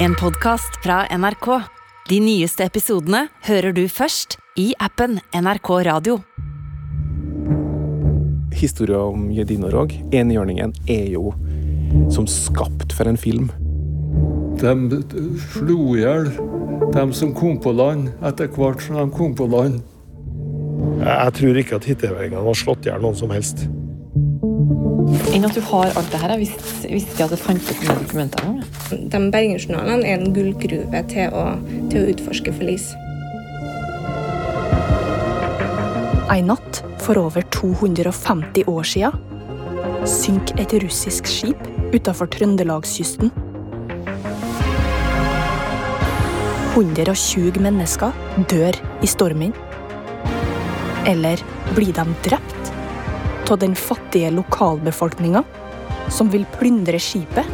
En 0.00 0.14
podkast 0.14 0.76
fra 0.82 1.06
NRK. 1.18 1.46
De 2.08 2.20
nyeste 2.22 2.62
episodene 2.62 3.24
hører 3.48 3.74
du 3.74 3.80
først 3.90 4.36
i 4.54 4.68
appen 4.78 5.16
NRK 5.34 5.70
Radio. 5.88 6.20
Historia 8.54 9.00
om 9.10 9.24
Jedinorog, 9.34 9.90
enhjørningen, 10.14 10.76
er 10.86 11.10
jo 11.16 11.32
som 12.14 12.28
skapt 12.30 12.94
for 12.94 13.10
en 13.10 13.18
film. 13.18 13.50
De 14.62 15.02
slo 15.48 15.80
i 15.96 16.04
hjel 16.04 16.30
dem 16.94 17.10
som 17.10 17.34
kom 17.34 17.58
på 17.58 17.74
land, 17.74 18.12
etter 18.22 18.46
hvert 18.54 18.86
som 18.86 19.00
de 19.00 19.08
kom 19.18 19.34
på 19.34 19.50
land. 19.50 19.82
Jeg 21.02 21.36
tror 21.40 21.58
ikke 21.58 21.82
at 21.82 21.90
hitteværingene 21.90 22.46
har 22.46 22.62
slått 22.62 22.86
i 22.86 22.92
hjel 22.92 23.02
noen 23.02 23.18
som 23.18 23.34
helst. 23.34 23.66
Enn 25.08 25.46
at 25.46 25.54
du 25.56 25.60
har 25.64 25.92
alt 25.96 26.10
det 26.12 26.20
her. 26.22 26.34
Jeg 26.34 26.44
visste, 26.46 26.88
visste 26.90 27.14
ikke 27.14 27.26
at 27.28 27.34
det 27.34 27.40
fantes 27.40 27.82
noen 27.82 28.02
dokumenter 28.02 28.44
engang. 28.44 29.08
De 29.12 29.20
Bergensjournalene 29.32 30.08
er 30.08 30.18
en 30.18 30.34
gullgruve 30.36 31.02
til 31.12 31.36
å, 31.36 31.44
til 31.90 32.00
å 32.00 32.08
utforske 32.14 32.54
forlis. 32.58 32.90
En 36.28 36.50
natt 36.52 36.82
for 37.02 37.18
over 37.18 37.42
250 37.56 38.68
år 38.68 38.86
siden 38.86 39.26
synker 40.08 40.60
et 40.62 40.74
russisk 40.84 41.26
skip 41.28 41.64
utafor 41.94 42.28
Trøndelagskysten. 42.32 43.32
120 46.78 47.58
mennesker 47.64 48.12
dør 48.52 48.76
i 49.02 49.08
stormen. 49.10 49.56
Eller 51.08 51.40
blir 51.74 51.96
de 51.96 52.04
drept 52.28 52.57
av 53.50 53.58
den 53.62 53.74
fattige 53.76 54.30
lokalbefolkninga 54.34 55.42
som 56.12 56.30
vil 56.32 56.44
plyndre 56.58 57.00
skipet 57.00 57.46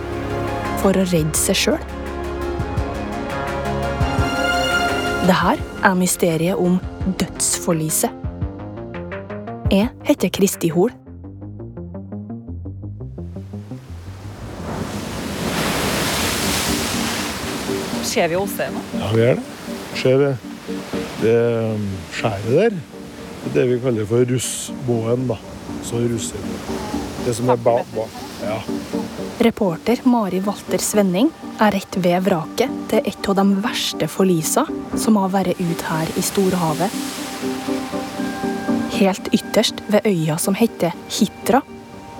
for 0.82 0.96
å 0.96 1.06
redde 1.10 1.38
seg 1.38 1.58
sjøl? 1.58 1.84
Det 5.24 5.36
her 5.38 5.60
er 5.88 5.94
mysteriet 5.96 6.60
om 6.60 6.76
dødsforliset. 7.20 8.12
Jeg 9.72 9.88
heter 10.04 10.28
Kristi 10.28 10.68
Hol. 10.74 10.92
Ser 18.04 18.28
vi 18.28 18.36
Åse 18.36 18.68
nå? 18.70 18.84
Ja, 19.00 19.08
vi 19.14 19.24
er 19.24 19.40
det. 19.40 19.46
Ser 19.98 20.20
det, 20.20 20.34
det 21.22 21.38
um, 21.72 21.88
skjæret 22.12 22.52
der. 22.52 22.76
Det 22.76 23.48
er 23.48 23.56
det 23.56 23.66
vi 23.72 23.80
kaller 23.82 24.06
for 24.12 24.28
russbåen, 24.28 25.26
da. 25.32 25.40
Så 25.84 26.00
russer. 26.00 26.40
Det 27.26 27.34
som 27.34 27.48
er 27.52 27.56
bak. 27.56 27.86
Ba. 27.94 28.06
Ja. 28.42 28.60
Reporter 29.38 30.00
Mari 30.04 30.40
Walter 30.40 30.78
Svenning 30.78 31.30
er 31.60 31.74
rett 31.74 31.96
ved 32.00 32.24
vraket 32.24 32.72
til 32.90 33.04
et 33.04 33.28
av 33.28 33.36
de 33.36 33.44
verste 33.64 34.08
forlisa 34.08 34.64
som 34.96 35.18
har 35.20 35.32
vært 35.34 35.60
ut 35.60 35.84
her 35.88 36.12
i 36.16 36.24
storhavet. 36.24 36.98
Helt 38.94 39.28
ytterst 39.34 39.82
ved 39.92 40.06
øya 40.08 40.38
som 40.38 40.56
heter 40.56 40.94
Hitra, 41.18 41.60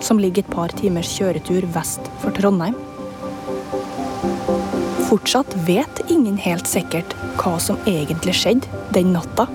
som 0.01 0.20
ligger 0.20 0.45
et 0.45 0.53
par 0.53 0.75
timers 0.77 1.09
kjøretur 1.17 1.65
vest 1.73 2.12
for 2.20 2.35
Trondheim. 2.37 2.77
Fortsatt 5.09 5.57
vet 5.69 6.05
ingen 6.11 6.37
helt 6.42 6.67
sikkert 6.69 7.17
hva 7.39 7.57
som 7.62 7.79
egentlig 7.87 8.35
skjedde 8.37 8.85
den 8.97 9.12
natta, 9.15 9.47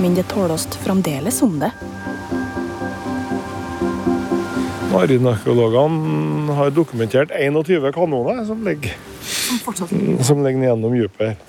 men 0.00 0.16
det 0.16 0.30
tåles 0.32 0.66
fremdeles 0.82 1.42
om 1.44 1.58
det. 1.60 1.70
Marinarkeologene 4.92 6.52
har 6.52 6.70
dokumentert 6.70 7.30
21 7.32 7.92
kanoner 7.94 8.44
som 8.44 8.60
ligger, 8.66 8.92
som 10.22 10.44
ligger 10.44 10.68
gjennom 10.68 10.92
dypet 10.92 11.32
her. 11.32 11.40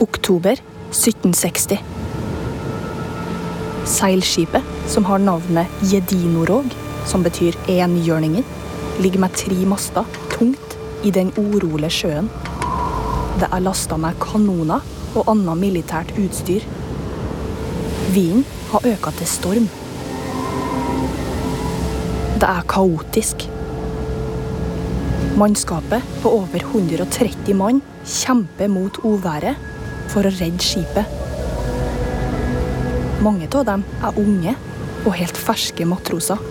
Oktober 0.00 0.56
1760. 0.90 1.78
Seilskipet, 3.84 4.74
som 4.88 5.04
har 5.04 5.20
navnet 5.20 5.82
Jedinorog, 5.92 6.72
som 7.06 7.22
betyr 7.22 7.58
enhjørninger, 7.68 8.46
ligger 9.02 9.26
med 9.26 9.36
tre 9.36 9.64
master 9.68 10.08
tungt 10.32 10.71
i 11.02 11.10
den 11.10 11.32
urolige 11.36 11.90
sjøen. 11.90 12.30
Det 13.40 13.48
er 13.48 13.64
lasta 13.64 13.98
med 13.98 14.18
kanoner 14.22 14.82
og 15.16 15.28
annet 15.32 15.58
militært 15.60 16.12
utstyr. 16.20 16.64
Vinden 18.12 18.44
har 18.72 18.86
øka 18.92 19.12
til 19.18 19.28
storm. 19.28 19.68
Det 22.42 22.48
er 22.48 22.68
kaotisk. 22.68 23.46
Mannskapet 25.38 26.02
på 26.22 26.32
over 26.42 26.60
130 26.60 27.54
mann 27.56 27.80
kjemper 28.04 28.68
mot 28.68 28.98
uværet 29.06 29.70
for 30.12 30.26
å 30.26 30.34
redde 30.34 30.62
skipet. 30.62 31.18
Mange 33.22 33.46
av 33.54 33.64
dem 33.68 33.84
er 34.02 34.18
unge 34.18 34.56
og 35.06 35.14
helt 35.14 35.38
ferske 35.38 35.86
matroser. 35.86 36.42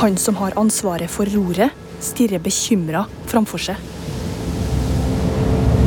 Han 0.00 0.16
som 0.18 0.40
har 0.40 0.56
ansvaret 0.58 1.12
for 1.12 1.28
roret, 1.30 1.70
stirrer 2.02 2.42
bekymra 2.42 3.06
framfor 3.30 3.62
seg. 3.62 3.78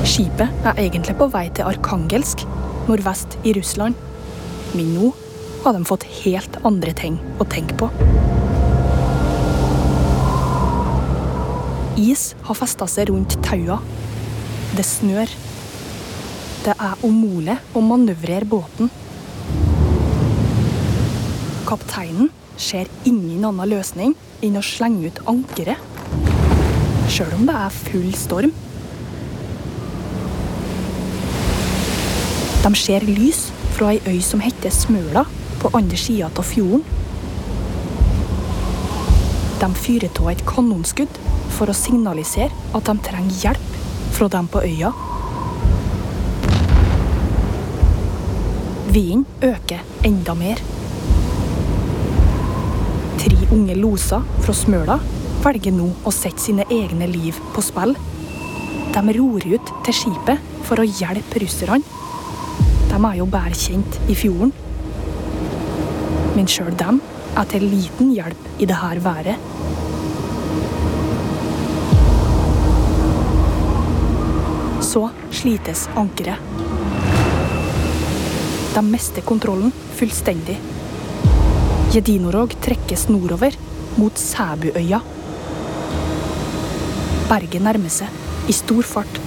Skipet 0.06 0.66
er 0.70 0.80
egentlig 0.80 1.16
på 1.20 1.28
vei 1.34 1.48
til 1.56 1.68
Arkangelsk, 1.68 2.46
nordvest 2.88 3.40
i 3.44 3.56
Russland. 3.58 3.98
Men 4.76 4.92
nå 4.96 5.12
har 5.64 5.74
de 5.74 5.88
fått 5.88 6.06
helt 6.22 6.60
andre 6.68 6.94
ting 6.96 7.18
å 7.42 7.48
tenke 7.50 7.78
på. 7.80 7.90
Is 11.98 12.34
har 12.46 12.60
festa 12.60 12.88
seg 12.92 13.10
rundt 13.10 13.38
taua. 13.46 13.80
Det 14.76 14.86
snør. 14.86 15.32
Det 16.66 16.76
er 16.76 17.04
umulig 17.06 17.56
å 17.74 17.84
manøvrere 17.86 18.48
båten. 18.52 18.92
Kapteinen 21.66 22.30
ser 22.62 22.90
ingen 23.10 23.46
annen 23.48 23.70
løsning 23.72 24.14
enn 24.46 24.60
å 24.60 24.64
slenge 24.66 25.10
ut 25.10 25.22
ankeret. 25.32 25.85
Sjøl 27.16 27.32
om 27.32 27.46
det 27.48 27.54
er 27.56 27.72
full 27.72 28.10
storm. 28.20 28.52
De 32.60 32.72
ser 32.76 33.06
lys 33.08 33.46
fra 33.78 33.94
ei 33.94 34.02
øy 34.04 34.20
som 34.20 34.44
heter 34.44 34.74
Smøla, 34.76 35.24
på 35.62 35.72
andre 35.80 35.96
sida 35.96 36.28
av 36.28 36.44
fjorden. 36.44 36.84
De 39.62 39.72
fyrer 39.80 40.12
av 40.12 40.28
et 40.34 40.44
kanonskudd 40.50 41.22
for 41.56 41.72
å 41.72 41.78
signalisere 41.86 42.52
at 42.76 42.92
de 42.92 42.98
trenger 43.08 43.42
hjelp 43.46 43.80
fra 44.20 44.28
dem 44.36 44.52
på 44.52 44.68
øya. 44.68 44.92
Vinden 48.92 49.24
øker 49.54 49.88
enda 50.04 50.36
mer. 50.36 50.60
Tre 53.24 53.46
unge 53.56 53.80
loser 53.80 54.34
fra 54.42 54.64
Smøla 54.66 55.00
velger 55.46 55.74
nå 55.76 55.92
å 56.02 56.12
sette 56.14 56.42
sine 56.42 56.64
egne 56.74 57.06
liv 57.10 57.38
på 57.54 57.62
spill. 57.62 57.94
De 58.96 59.14
ror 59.18 59.44
ut 59.46 59.74
til 59.86 59.94
skipet 59.94 60.54
for 60.66 60.82
å 60.82 60.88
hjelpe 60.88 61.42
russerne. 61.44 61.84
De 62.90 62.98
er 62.98 63.18
jo 63.20 63.28
bare 63.30 63.58
kjent 63.58 64.00
i 64.10 64.16
fjorden. 64.18 64.54
Men 66.36 66.50
sjøl 66.50 66.74
dem 66.80 66.98
er 67.38 67.50
til 67.52 67.68
liten 67.68 68.10
hjelp 68.16 68.48
i 68.58 68.66
det 68.66 68.80
her 68.80 69.02
været. 69.06 69.52
Så 74.86 75.04
slites 75.36 75.86
ankeret. 76.00 76.42
De 78.76 78.82
mister 78.88 79.24
kontrollen 79.28 79.70
fullstendig. 80.00 80.58
Jedinorog 81.94 82.58
trekkes 82.66 83.06
nordover, 83.12 83.54
mot 84.00 84.18
Sæbuøya. 84.20 85.04
Berget 87.26 87.64
nærmer 87.66 87.90
seg 87.90 88.50
i 88.50 88.54
stor 88.54 88.86
fart. 88.86 89.22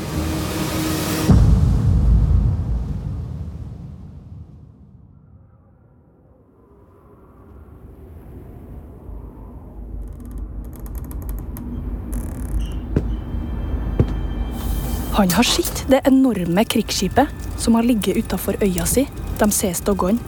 Han 15.18 15.32
har 15.34 15.42
sett 15.42 15.80
det 15.90 15.98
enorme 16.06 16.62
krigsskipet 16.62 17.26
som 17.58 17.74
har 17.74 17.82
ligget 17.82 18.20
utafor 18.22 18.54
øya 18.62 18.84
si 18.86 19.02
de 19.40 19.50
siste 19.50 19.90
dagene. 19.90 20.22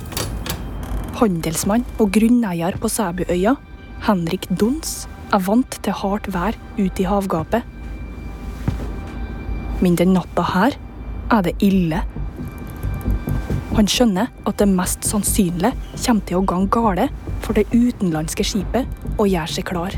Handelsmann 1.20 1.84
og 2.02 2.10
grunneier 2.16 2.74
på 2.82 2.90
Sæbuøya, 2.90 3.54
Henrik 4.08 4.48
Dons, 4.50 5.04
er 5.30 5.42
vant 5.46 5.78
til 5.84 5.94
hardt 5.94 6.28
vær 6.34 6.56
ute 6.78 7.02
i 7.02 7.08
havgapet. 7.08 7.62
Men 9.80 9.96
den 9.96 10.14
natta 10.16 10.44
her 10.52 10.76
er 11.30 11.44
det 11.46 11.54
ille. 11.64 12.02
Han 13.76 13.88
skjønner 13.88 14.32
at 14.48 14.58
det 14.60 14.68
mest 14.68 15.06
sannsynlig 15.06 15.72
kommer 15.94 16.26
til 16.26 16.40
å 16.40 16.44
gå 16.44 16.58
gale 16.74 17.06
for 17.44 17.56
det 17.56 17.68
utenlandske 17.70 18.44
skipet 18.44 19.16
å 19.16 19.28
gjøre 19.30 19.54
seg 19.54 19.68
klar. 19.70 19.96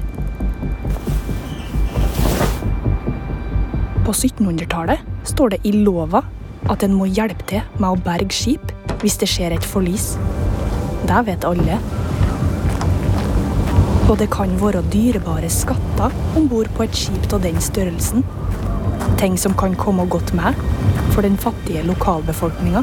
På 4.03 4.13
1700-tallet 4.13 5.03
står 5.31 5.55
det 5.55 5.63
i 5.67 5.73
lova 5.81 6.23
at 6.71 6.85
en 6.85 6.95
må 6.95 7.09
hjelpe 7.09 7.47
til 7.49 7.65
med 7.81 7.89
å 7.89 8.01
berge 8.05 8.35
skip 8.37 8.73
hvis 9.03 9.19
det 9.19 9.31
skjer 9.31 9.57
et 9.57 9.67
forlis. 9.67 10.13
Det 11.09 11.27
vet 11.27 11.47
alle. 11.49 11.81
Og 14.11 14.19
det 14.19 14.29
kan 14.35 14.51
være 14.61 14.83
dyrebare 14.93 15.49
skatter 15.51 16.15
om 16.37 16.49
bord 16.51 16.69
på 16.77 16.85
et 16.85 16.97
skip 16.99 17.33
av 17.33 17.43
den 17.45 17.61
størrelsen. 17.63 18.25
Ting 19.21 19.39
som 19.39 19.55
kan 19.59 19.77
komme 19.79 20.09
godt 20.11 20.35
med 20.35 20.59
for 21.15 21.23
den 21.23 21.37
fattige 21.39 21.85
lokalbefolkninga. 21.87 22.83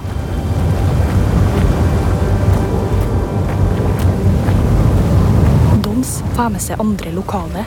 Dons 5.84 6.20
får 6.38 6.54
med 6.56 6.64
seg 6.64 6.80
andre 6.80 7.12
lokale. 7.18 7.66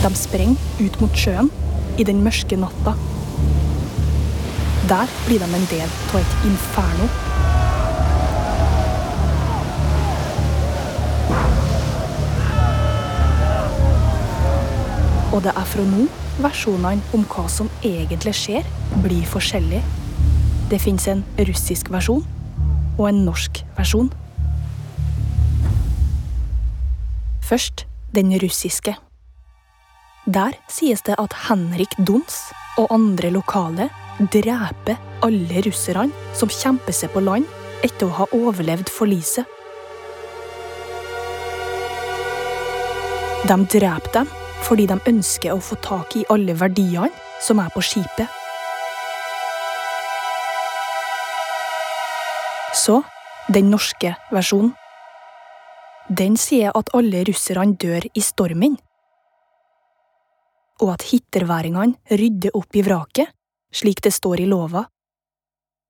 De 0.00 0.12
sprenger 0.16 0.84
ut 0.86 1.00
mot 1.02 1.18
sjøen 1.18 1.50
i 2.00 2.06
den 2.08 2.22
mørke 2.24 2.56
natta. 2.56 2.94
Der 4.88 5.10
blir 5.26 5.42
de 5.42 5.50
en 5.50 5.68
del 5.74 5.90
av 5.90 6.22
et 6.22 6.46
inferno. 6.48 7.10
Og 15.30 15.44
det 15.44 15.52
er 15.54 15.66
fra 15.68 15.84
nå 15.86 16.06
versjonene 16.42 17.14
om 17.14 17.22
hva 17.30 17.44
som 17.50 17.68
egentlig 17.86 18.32
skjer, 18.34 18.66
blir 19.04 19.22
forskjellige. 19.30 19.82
Det 20.70 20.80
fins 20.82 21.06
en 21.10 21.22
russisk 21.38 21.90
versjon 21.94 22.24
og 22.96 23.04
en 23.08 23.22
norsk 23.28 23.62
versjon. 23.78 24.10
Først 27.46 27.86
den 28.14 28.34
russiske. 28.42 28.96
Der 30.26 30.58
sies 30.70 31.02
det 31.06 31.14
at 31.18 31.34
Henrik 31.46 31.94
Dons 32.06 32.42
og 32.78 32.90
andre 32.94 33.30
lokale 33.34 33.88
dreper 34.34 34.98
alle 35.26 35.62
russerne 35.66 36.34
som 36.36 36.50
kjemper 36.50 36.94
seg 36.94 37.14
på 37.14 37.22
land 37.22 37.46
etter 37.86 38.10
å 38.10 38.16
ha 38.18 38.28
overlevd 38.36 38.90
forliset. 38.92 39.46
De 43.48 43.56
dreper 43.72 44.12
dem 44.18 44.39
fordi 44.66 44.86
de 44.90 44.98
ønsker 45.10 45.54
å 45.54 45.62
få 45.62 45.78
tak 45.84 46.16
i 46.16 46.26
alle 46.30 46.54
verdiene 46.58 47.10
som 47.42 47.60
er 47.62 47.72
på 47.74 47.82
skipet. 47.84 48.28
Så 52.76 53.00
den 53.52 53.70
norske 53.70 54.14
versjonen. 54.30 54.74
Den 56.10 56.36
sier 56.38 56.74
at 56.74 56.90
alle 56.94 57.22
russerne 57.28 57.76
dør 57.78 58.06
i 58.14 58.22
stormen, 58.24 58.76
og 60.80 60.94
at 60.94 61.04
hitterværingene 61.10 62.18
rydder 62.18 62.56
opp 62.56 62.74
i 62.74 62.82
vraket, 62.82 63.30
slik 63.70 64.00
det 64.02 64.12
står 64.16 64.42
i 64.42 64.48
lova. 64.50 64.86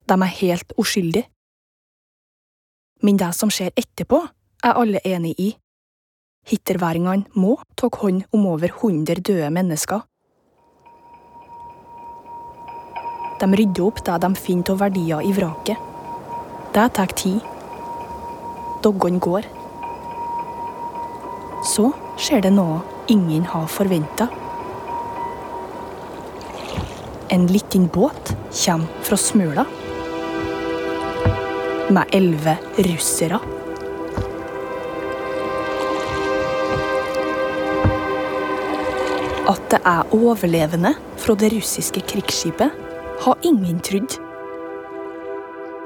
De 0.04 0.16
er 0.18 0.36
helt 0.42 0.74
uskyldige. 0.76 1.28
Men 3.06 3.16
det 3.16 3.30
som 3.36 3.52
skjer 3.52 3.72
etterpå, 3.78 4.20
er 4.64 4.76
alle 4.76 5.00
enig 5.08 5.34
i. 5.40 5.50
Hitterværingene 6.48 7.28
må 7.36 7.58
ta 7.76 7.90
hånd 7.92 8.24
om 8.32 8.46
over 8.54 8.70
100 8.70 9.20
døde 9.26 9.50
mennesker. 9.52 10.00
De 13.40 13.48
rydder 13.56 13.86
opp 13.86 14.00
det 14.04 14.16
de 14.24 14.30
finner 14.36 14.72
av 14.74 14.80
verdier 14.82 15.24
i 15.24 15.32
vraket. 15.36 15.88
Det 16.74 16.86
tar 16.96 17.12
tid. 17.16 17.40
Doggene 18.84 19.20
går. 19.20 19.48
Så 21.66 21.90
skjer 22.20 22.44
det 22.44 22.52
noe 22.56 22.80
ingen 23.12 23.44
har 23.44 23.68
forventa. 23.68 24.28
En 27.30 27.46
liten 27.46 27.86
båt 27.86 28.34
kommer 28.64 29.06
fra 29.06 29.16
Smøla. 29.16 29.64
Med 31.90 32.14
elleve 32.16 32.56
russere. 32.86 33.40
At 39.50 39.62
det 39.72 39.80
er 39.82 40.12
overlevende 40.14 40.92
fra 41.18 41.34
det 41.34 41.48
russiske 41.56 42.04
krigsskipet, 42.06 42.70
har 43.24 43.40
ingen 43.42 43.80
trodd. 43.82 44.14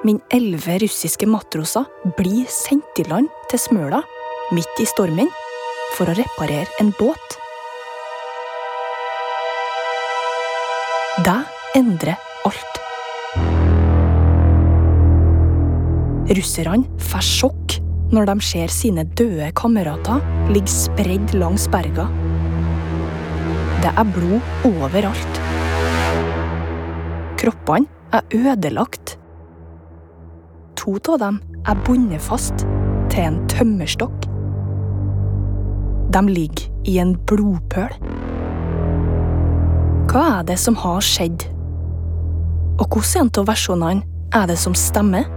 Men 0.05 0.19
elleve 0.37 0.76
russiske 0.82 1.26
matroser 1.26 1.87
blir 2.19 2.44
sendt 2.52 3.00
i 3.00 3.06
land 3.08 3.31
til 3.49 3.62
Smøla 3.62 4.02
midt 4.52 4.82
i 4.82 4.87
stormen 4.87 5.31
for 5.96 6.11
å 6.11 6.16
reparere 6.19 6.69
en 6.82 6.93
båt. 6.99 7.38
Det 11.25 11.38
endrer 11.78 12.20
alt. 12.44 12.81
Russerne 16.37 17.00
får 17.08 17.25
sjokk 17.25 17.78
når 18.12 18.28
de 18.28 18.37
ser 18.44 18.72
sine 18.72 19.06
døde 19.17 19.49
kamerater 19.56 20.20
ligge 20.52 20.72
spredd 20.72 21.32
langs 21.38 21.64
berga. 21.72 22.10
Det 23.84 23.90
er 24.00 24.06
blod 24.08 24.40
overalt. 24.64 25.40
Kroppene 27.36 27.84
er 28.16 28.22
ødelagt. 28.32 29.19
To 30.81 30.94
av 31.12 31.19
dem 31.20 31.40
er 31.69 31.82
bundet 31.84 32.25
fast 32.25 32.64
til 33.12 33.26
en 33.26 33.36
tømmerstokk. 33.52 34.25
De 36.16 36.22
ligger 36.31 36.88
i 36.88 36.96
en 37.02 37.12
blodpøl. 37.28 37.92
Hva 40.08 40.25
er 40.38 40.48
det 40.48 40.56
som 40.64 40.81
har 40.81 41.04
skjedd? 41.04 41.44
Og 42.81 42.88
hvilken 42.88 43.34
av 43.36 43.52
versjonene 43.52 44.32
er 44.32 44.48
det 44.48 44.56
som 44.64 44.72
stemmer? 44.72 45.28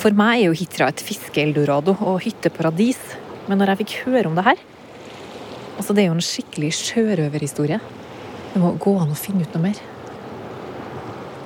For 0.00 0.16
meg 0.16 0.38
er 0.38 0.46
jo 0.48 0.56
Hitra 0.56 0.86
et 0.88 1.02
fiskeeldorado 1.04 1.92
og 2.08 2.22
hytteparadis. 2.24 3.00
Men 3.50 3.60
når 3.60 3.74
jeg 3.74 3.80
fikk 3.82 3.96
høre 4.06 4.30
om 4.30 4.38
det 4.38 4.46
her 4.46 4.60
Altså, 5.80 5.94
det 5.96 6.02
er 6.02 6.10
jo 6.10 6.16
en 6.18 6.24
skikkelig 6.24 6.74
sjørøverhistorie. 6.76 7.78
Det 8.52 8.60
må 8.60 8.74
gå 8.76 8.92
an 9.00 9.14
å 9.14 9.16
finne 9.16 9.46
ut 9.46 9.54
noe 9.56 9.62
mer. 9.64 9.78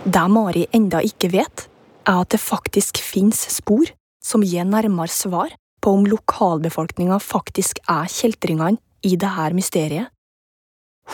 Det 0.02 0.24
Mari 0.26 0.64
enda 0.74 0.98
ikke 1.06 1.30
vet, 1.30 1.66
er 2.02 2.18
at 2.24 2.32
det 2.34 2.40
faktisk 2.42 2.98
finnes 2.98 3.44
spor 3.54 3.86
som 4.24 4.42
gir 4.42 4.66
nærmere 4.66 5.12
svar 5.12 5.54
på 5.78 5.94
om 5.94 6.02
lokalbefolkninga 6.10 7.20
faktisk 7.22 7.78
er 7.86 8.10
kjeltringene 8.10 8.82
i 9.06 9.14
dette 9.14 9.46
mysteriet. 9.54 10.10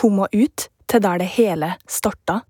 Hun 0.01 0.17
må 0.17 0.27
ut 0.33 0.65
til 0.89 1.05
der 1.05 1.21
det 1.21 1.29
hele 1.37 1.75
starta. 1.85 2.41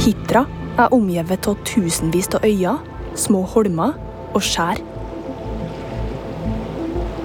Hitra 0.00 0.46
er 0.80 0.94
omgitt 0.96 1.44
av 1.50 1.58
tusenvis 1.68 2.30
av 2.32 2.44
øyer, 2.48 2.78
små 3.20 3.42
holmer 3.52 3.98
og 4.32 4.40
skjær. 4.40 4.80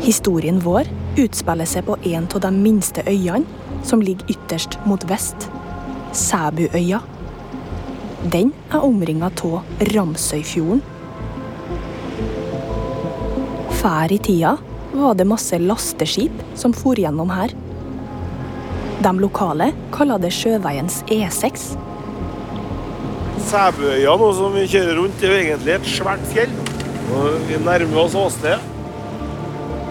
Historien 0.04 0.60
vår 0.60 0.90
utspiller 1.22 1.70
seg 1.72 1.86
på 1.88 1.96
en 2.12 2.28
av 2.28 2.44
de 2.44 2.52
minste 2.52 3.06
øyene, 3.08 3.48
som 3.86 4.04
ligger 4.04 4.28
ytterst 4.36 4.76
mot 4.84 5.08
vest. 5.08 5.48
Sæbuøya. 6.12 7.00
Den 8.34 8.52
er 8.74 8.84
omringa 8.84 9.32
av 9.32 9.88
Ramsøyfjorden. 9.94 10.84
Før 13.80 14.12
i 14.12 14.20
tida 14.20 14.58
var 14.92 15.16
det 15.16 15.32
masse 15.32 15.64
lasteskip 15.64 16.44
som 16.60 16.76
for 16.76 17.00
gjennom 17.00 17.32
her. 17.32 17.56
De 19.00 19.18
lokale 19.22 19.72
kaller 19.96 20.20
det 20.20 20.36
sjøveiens 20.36 21.06
E6. 21.08 21.76
Sæbøya, 23.46 24.14
nå 24.18 24.28
som 24.34 24.56
vi 24.58 24.64
kjører 24.66 24.98
rundt, 24.98 25.20
det 25.22 25.28
er 25.28 25.34
jo 25.34 25.42
egentlig 25.44 25.74
et 25.76 25.90
svært 25.90 26.24
fjell. 26.32 26.54
Og 27.14 27.36
vi 27.46 27.60
nærmer 27.62 28.00
oss 28.02 28.16
åstedet. 28.18 28.58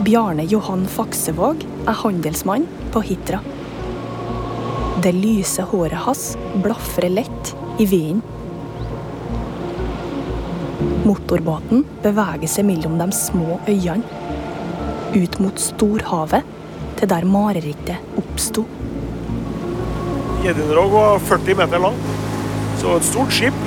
Bjarne 0.05 0.43
Johan 0.51 0.83
Faksevåg 0.91 1.63
er 1.87 1.99
handelsmann 2.01 2.67
på 2.93 3.03
Hitra. 3.07 3.39
Det 5.05 5.13
lyse 5.15 5.63
håret 5.71 6.03
hans 6.07 6.25
blafrer 6.65 7.13
lett 7.13 7.53
i 7.79 7.87
vinden. 7.87 8.25
Motorbåten 11.05 11.85
beveger 12.03 12.51
seg 12.51 12.67
mellom 12.67 12.99
de 12.99 13.09
små 13.15 13.61
øyene. 13.69 14.03
Ut 15.15 15.39
mot 15.39 15.63
storhavet, 15.63 16.43
til 16.99 17.11
der 17.11 17.29
marerittet 17.29 18.19
oppsto. 18.19 18.67
Edinburgh 20.43 20.91
var 20.93 21.23
40 21.31 21.61
meter 21.63 21.87
lang. 21.87 22.03
Så 22.85 22.99
et 23.01 23.09
stort 23.09 23.33
skip. 23.33 23.65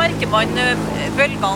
Merker 0.00 0.32
man 0.32 0.56
bølgene 1.18 1.52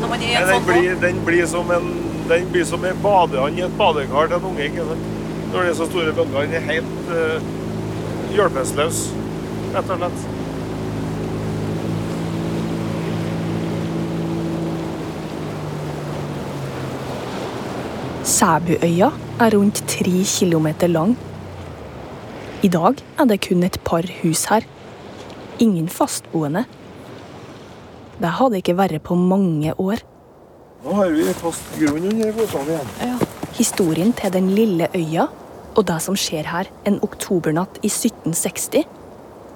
når 0.00 0.08
man 0.08 0.22
er 0.24 0.40
Men 0.40 0.54
den 0.54 0.66
blir, 0.70 0.94
den 1.02 1.24
blir 1.28 1.46
som 1.46 1.70
en 1.70 1.92
den 2.28 2.46
blir 2.52 2.64
som 2.64 2.84
en 2.84 3.02
badeand 3.02 3.58
i 3.58 3.64
et 3.66 3.74
badekar 3.78 4.30
til 4.30 4.38
en 4.38 4.46
unge. 4.50 4.64
ikke 4.64 4.86
sant? 4.88 5.10
Når 5.52 5.60
det 5.60 5.70
er 5.70 5.74
så 5.74 5.86
store 5.90 6.12
bølger. 6.16 6.40
Den 6.40 6.54
er 6.54 6.60
helt 6.72 7.10
uh, 7.10 7.42
hjelpeløs, 8.32 9.02
rett 9.74 9.92
og 9.92 10.00
slett. 10.00 10.24
Sæbuøya 18.34 19.12
er 19.44 19.56
rundt 19.58 19.84
tre 19.88 20.24
kilometer 20.24 20.88
lang. 20.88 21.18
I 22.64 22.68
dag 22.68 23.04
er 23.20 23.28
det 23.28 23.42
kun 23.44 23.62
et 23.62 23.78
par 23.84 24.08
hus 24.22 24.46
her. 24.48 24.64
Ingen 25.62 25.86
fastboende. 25.88 26.64
Det 28.18 28.30
hadde 28.38 28.58
ikke 28.60 28.76
vært 28.78 29.02
på 29.06 29.16
mange 29.18 29.74
år. 29.78 30.02
Nå 30.84 30.92
har 30.98 31.14
vi 31.14 31.24
fast 31.38 31.78
grunn 31.80 32.10
under 32.10 32.34
føttene 32.36 32.76
igjen. 32.76 33.24
Historien 33.54 34.12
til 34.18 34.32
den 34.34 34.50
lille 34.56 34.88
øya 34.94 35.28
og 35.74 35.86
det 35.88 35.96
som 36.04 36.14
skjer 36.18 36.46
her 36.46 36.68
en 36.86 37.00
oktobernatt 37.02 37.80
i 37.82 37.88
1760, 37.90 38.84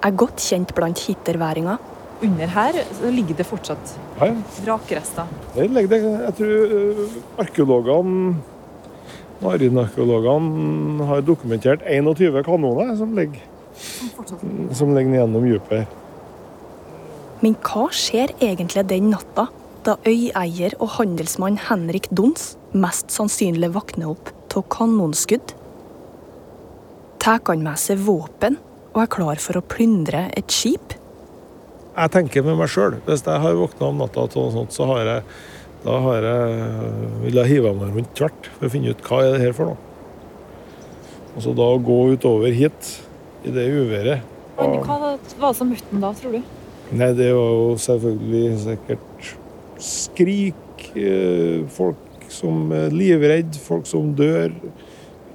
er 0.03 0.15
godt 0.19 0.41
kjent 0.43 0.73
blant 0.75 0.99
hitterværinger. 1.07 1.79
Under 2.23 2.51
her 2.51 2.75
så 2.97 3.11
ligger 3.15 3.37
det 3.39 3.45
fortsatt 3.47 3.93
Ja, 4.19 4.25
ja. 4.27 4.33
vrakrester. 4.65 5.27
Der 5.55 5.69
ligger 5.71 5.87
det 5.93 5.99
Jeg 6.03 6.33
tror 6.35 6.73
uh, 6.73 7.13
arkeologene 7.39 8.33
Marinarkeologene 9.39 11.05
har 11.07 11.21
dokumentert 11.23 11.85
21 11.87 12.41
kanoner 12.43 12.91
som 12.99 13.13
ligger, 13.15 13.39
som 14.75 14.93
ligger 14.95 15.21
gjennom 15.21 15.45
dypet. 15.45 15.83
her. 15.83 15.87
Men 17.39 17.55
hva 17.63 17.87
skjer 17.95 18.33
egentlig 18.43 18.85
den 18.89 19.11
natta, 19.13 19.47
da 19.87 19.95
øyeier 20.03 20.75
og 20.83 20.97
handelsmann 20.97 21.59
Henrik 21.69 22.09
Dons 22.11 22.57
mest 22.75 23.13
sannsynlig 23.15 23.71
våkner 23.75 24.11
opp 24.11 24.33
av 24.55 24.65
kanonskudd? 24.73 25.53
Tar 27.19 27.39
han 27.47 27.63
med 27.63 27.79
seg 27.79 28.01
våpen 28.03 28.57
og 28.93 29.03
er 29.03 29.11
klar 29.13 29.39
for 29.39 29.59
å 29.59 29.63
plyndre 29.63 30.27
et 30.35 30.51
skip? 30.51 30.97
Jeg 31.99 32.11
tenker 32.13 32.43
med 32.45 32.59
meg 32.59 32.71
sjøl. 32.71 32.97
Hvis 33.07 33.23
jeg 33.27 33.43
har 33.43 33.57
våkna 33.59 33.89
om 33.91 34.03
natta 34.03 34.25
til 34.31 34.45
noe 34.45 34.55
sånt, 34.55 34.75
så 34.75 34.87
har 34.91 35.07
jeg 35.07 35.23
da 35.79 35.95
har 36.03 36.25
jeg, 36.27 36.63
vil 37.23 37.37
jeg 37.39 37.51
hive 37.53 37.71
meg 37.77 37.93
rundt 37.95 38.09
tvert 38.17 38.49
for 38.57 38.67
å 38.67 38.71
finne 38.73 38.91
ut 38.91 39.03
hva 39.05 39.21
er 39.23 39.35
det 39.35 39.43
her 39.45 39.53
for 39.55 39.71
noe. 39.71 39.85
Og 41.37 41.45
så 41.45 41.53
da 41.55 41.67
å 41.71 41.79
gå 41.79 41.99
utover 42.17 42.51
hit 42.51 42.89
i 43.45 43.53
det 43.55 43.67
uværet 43.71 44.25
hva 44.59 44.95
var 44.99 45.13
det 45.21 45.55
som 45.55 45.69
møtte 45.71 45.87
den 45.93 46.01
da, 46.03 46.09
tror 46.19 46.33
du? 46.35 46.41
Nei, 46.91 47.11
det 47.15 47.29
var 47.31 47.51
jo 47.55 47.75
selvfølgelig 47.79 48.57
sikkert 48.65 49.29
skrik, 49.79 50.89
eh, 50.99 51.61
folk 51.71 52.25
som 52.27 52.71
er 52.75 52.89
livredd, 52.91 53.55
folk 53.63 53.87
som 53.87 54.11
dør. 54.17 54.51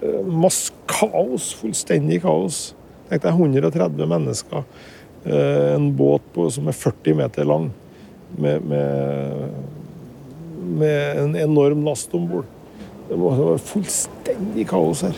eh, 0.03 0.21
Masse 0.29 0.73
kaos, 0.87 1.55
fullstendig 1.57 2.21
kaos. 2.23 2.75
Tenk 3.09 3.23
deg 3.23 3.33
130 3.33 4.07
mennesker. 4.13 4.65
eh, 5.25 5.75
En 5.75 5.91
båt 5.97 6.21
på, 6.35 6.51
som 6.53 6.69
er 6.69 6.73
40 6.77 7.15
meter 7.17 7.45
lang, 7.49 7.71
med, 8.37 8.61
med, 8.63 9.51
med 10.61 11.17
en 11.23 11.37
enorm 11.37 11.85
last 11.85 12.13
om 12.15 12.29
bord. 12.29 12.45
Det 13.09 13.17
var 13.17 13.57
fullstendig 13.59 14.69
kaos 14.69 15.01
her. 15.03 15.15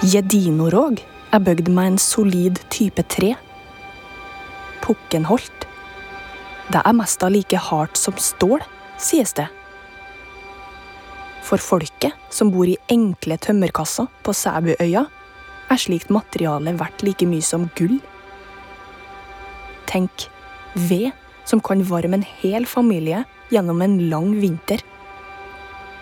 Gjedinoråg 0.00 1.02
er 1.28 1.42
bygd 1.44 1.66
med 1.76 1.90
en 1.90 1.98
solid 2.00 2.56
type 2.72 3.02
tre. 3.12 3.34
Pukkenholt. 4.80 5.66
Det 6.72 6.80
er 6.80 6.96
mest 6.96 7.20
av 7.20 7.34
like 7.34 7.60
hardt 7.66 8.00
som 8.00 8.16
stål, 8.16 8.64
sies 8.96 9.36
det. 9.36 9.44
For 11.44 11.60
folket 11.60 12.16
som 12.32 12.48
bor 12.48 12.64
i 12.64 12.78
enkle 12.88 13.36
tømmerkasser 13.44 14.08
på 14.24 14.32
Sæbuøya, 14.32 15.04
er 15.68 15.84
slikt 15.84 16.08
materiale 16.08 16.72
verdt 16.80 17.04
like 17.04 17.28
mye 17.28 17.44
som 17.44 17.68
gull. 17.76 17.98
Tenk 19.90 20.30
ved 20.88 21.10
som 21.44 21.60
kan 21.60 21.84
varme 21.84 22.22
en 22.22 22.30
hel 22.40 22.64
familie 22.64 23.26
gjennom 23.52 23.84
en 23.84 24.00
lang 24.08 24.32
vinter. 24.40 24.80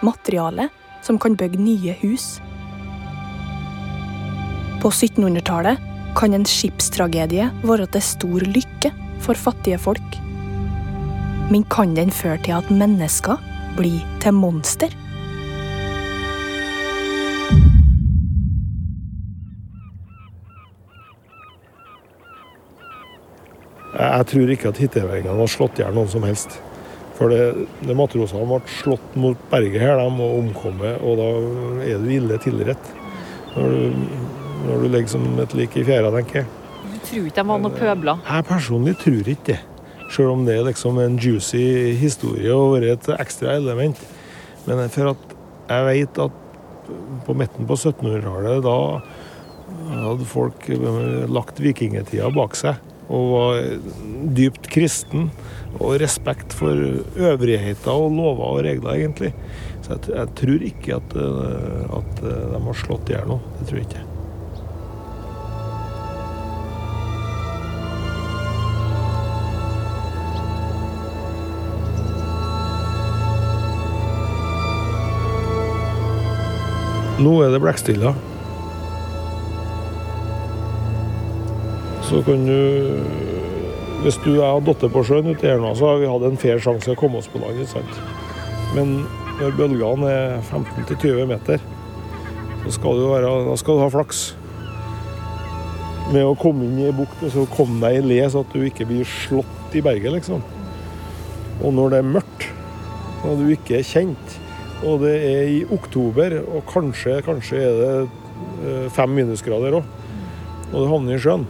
Materiale 0.07 0.71
som 1.03 1.19
kan 1.19 1.35
bygge 1.35 1.59
nye 1.59 1.99
hus. 2.05 2.37
På 4.79 4.91
1700-tallet 4.91 5.79
kan 6.15 6.35
en 6.35 6.45
skipstragedie 6.47 7.49
være 7.67 7.89
til 7.91 8.03
stor 8.05 8.45
lykke 8.47 8.93
for 9.25 9.35
fattige 9.35 9.79
folk. 9.83 10.19
Men 11.51 11.65
kan 11.67 11.97
den 11.97 12.13
føre 12.15 12.39
til 12.45 12.55
at 12.55 12.71
mennesker 12.71 13.41
blir 13.75 14.05
til 14.23 14.37
monster? 14.39 14.95
Jeg 23.99 24.31
tror 24.31 24.55
ikke 24.55 24.71
at 24.71 24.79
hitteværingene 24.79 25.41
har 25.41 25.51
slått 25.51 25.81
i 25.81 25.83
hjel 25.83 25.99
noen 25.99 26.15
som 26.15 26.23
helst. 26.23 26.55
For 27.19 27.35
det, 27.35 27.67
det 27.83 27.99
matrosene 27.99 28.47
ble 28.47 28.63
slått 28.79 29.19
mot 29.19 29.47
berget 29.51 29.83
her, 29.83 29.99
de 29.99 30.07
må 30.15 30.37
omkomme, 30.39 30.95
og 31.03 31.19
da 31.19 31.31
er 31.83 31.99
du 31.99 32.13
ille 32.15 32.39
tilrett. 32.47 32.95
Når 34.67 34.83
du 34.83 34.89
legger 34.93 35.13
som 35.15 35.27
et 35.43 35.55
lik 35.59 35.77
i 35.79 35.85
fjæra, 35.87 36.13
tenker 36.15 36.43
jeg. 36.43 36.49
Du 36.89 36.99
tror 37.07 37.27
ikke 37.29 37.37
de 37.41 37.49
var 37.51 37.63
noen 37.63 37.79
pøbler? 37.79 38.23
Jeg 38.27 38.49
personlig 38.49 38.95
tror 39.03 39.33
ikke 39.35 39.53
det. 39.53 39.61
Selv 40.09 40.33
om 40.33 40.45
det 40.47 40.57
er 40.57 40.65
liksom 40.65 40.99
en 41.03 41.19
juicy 41.21 41.95
historie 42.01 42.53
og 42.55 42.79
vært 42.79 43.09
et 43.09 43.21
ekstra 43.21 43.59
element. 43.59 43.99
Men 44.67 44.89
for 44.93 45.13
at 45.13 45.35
jeg 45.69 45.89
vet 45.89 46.21
at 46.25 46.45
på 47.27 47.35
midten 47.37 47.69
på 47.69 47.77
1700-tallet, 47.77 48.63
da 48.65 49.99
hadde 50.07 50.29
folk 50.29 50.69
lagt 51.29 51.61
vikingtida 51.61 52.31
bak 52.33 52.57
seg 52.57 52.79
og 53.09 53.31
var 53.33 53.61
dypt 54.37 54.69
kristen 54.73 55.31
og 55.79 55.97
respekt 56.03 56.57
for 56.57 56.77
øvrigheter 57.17 57.93
og 57.93 58.13
lover 58.17 58.45
og 58.51 58.63
regler, 58.67 58.99
egentlig. 58.99 59.33
Så 59.85 59.97
jeg, 59.97 60.13
jeg 60.13 60.35
tror 60.43 60.69
ikke 60.73 61.01
at, 61.01 61.17
eh, 61.17 61.97
at 62.01 62.23
de 62.25 62.63
har 62.69 62.81
slått 62.85 63.09
i 63.13 63.17
hjel 63.17 63.33
noe. 63.33 63.57
Det 63.61 63.71
tror 63.71 63.81
jeg 63.81 63.89
ikke. 63.89 64.08
Nå 77.19 77.33
er 77.43 77.51
det 77.51 77.59
blekkstilla. 77.59 78.13
Så 82.07 82.23
kan 82.23 82.45
du 82.47 83.01
Hvis 84.05 84.21
du 84.23 84.37
jeg 84.37 84.47
hadde 84.47 84.75
falt 84.79 84.93
på 84.95 85.03
sjøen 85.03 85.33
uti 85.33 85.49
her 85.49 85.59
nå, 85.59 85.73
så 85.75 85.89
hadde 85.89 86.05
vi 86.05 86.11
hatt 86.13 86.27
en 86.29 86.39
fair 86.39 86.61
sjanse 86.63 86.87
til 86.87 86.95
å 86.95 87.01
komme 87.01 87.19
oss 87.19 87.27
på 87.33 87.41
lag. 87.43 87.59
Men 88.77 89.01
når 89.41 89.57
bølgene 89.59 90.13
er 90.13 90.37
15-20 90.47 91.27
meter, 91.27 91.65
så 92.63 92.77
skal 92.77 93.01
du, 93.01 93.09
være, 93.11 93.33
da 93.49 93.57
skal 93.59 93.75
du 93.75 93.83
ha 93.83 93.91
flaks 93.91 94.23
med 96.15 96.23
å 96.23 96.37
komme 96.39 96.69
inn 96.69 96.79
i 96.79 96.87
ei 96.89 96.95
bukt 96.95 97.27
og 97.27 97.35
så 97.35 97.45
komme 97.51 97.83
deg 97.83 97.99
i 97.99 98.07
le, 98.07 98.21
så 98.31 98.45
at 98.47 98.55
du 98.55 98.63
ikke 98.63 98.87
blir 98.87 99.09
slått 99.09 99.75
i 99.75 99.83
berget, 99.83 100.15
liksom. 100.15 100.47
Og 101.59 101.75
når 101.75 101.97
det 101.97 102.01
er 102.01 102.13
mørkt, 102.15 102.47
og 103.27 103.43
du 103.43 103.51
ikke 103.53 103.81
er 103.81 103.87
kjent, 103.87 104.39
og 104.87 105.03
det 105.03 105.15
er 105.27 105.51
i 105.51 105.61
oktober, 105.75 106.39
og 106.47 106.67
kanskje, 106.71 107.19
kanskje 107.27 107.63
er 107.63 107.79
det 107.79 107.93
eh, 107.99 108.89
fem 108.95 109.11
minusgrader 109.17 109.79
òg, 109.81 109.87
og 110.71 110.77
du 110.77 110.87
havner 110.91 111.17
i 111.17 111.23
sjøen, 111.23 111.47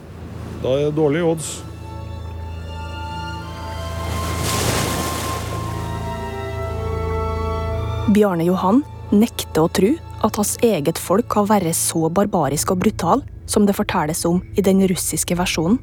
da 0.63 0.75
er 0.75 0.89
det 0.89 0.97
dårlige 0.97 1.33
odds. 1.33 1.51
Bjarne 8.09 8.47
Johan 8.49 8.81
nekter 9.13 9.67
å 9.67 9.69
tro 9.69 9.91
at 10.25 10.39
hans 10.41 10.55
eget 10.65 10.99
folk 10.99 11.35
har 11.37 11.51
vært 11.51 11.77
så 11.77 12.09
barbarisk 12.09 12.73
og 12.73 12.81
brutal 12.81 13.23
som 13.49 13.67
det 13.69 13.77
fortelles 13.77 14.25
om 14.29 14.41
i 14.57 14.65
den 14.65 14.81
russiske 14.89 15.37
versjonen. 15.37 15.77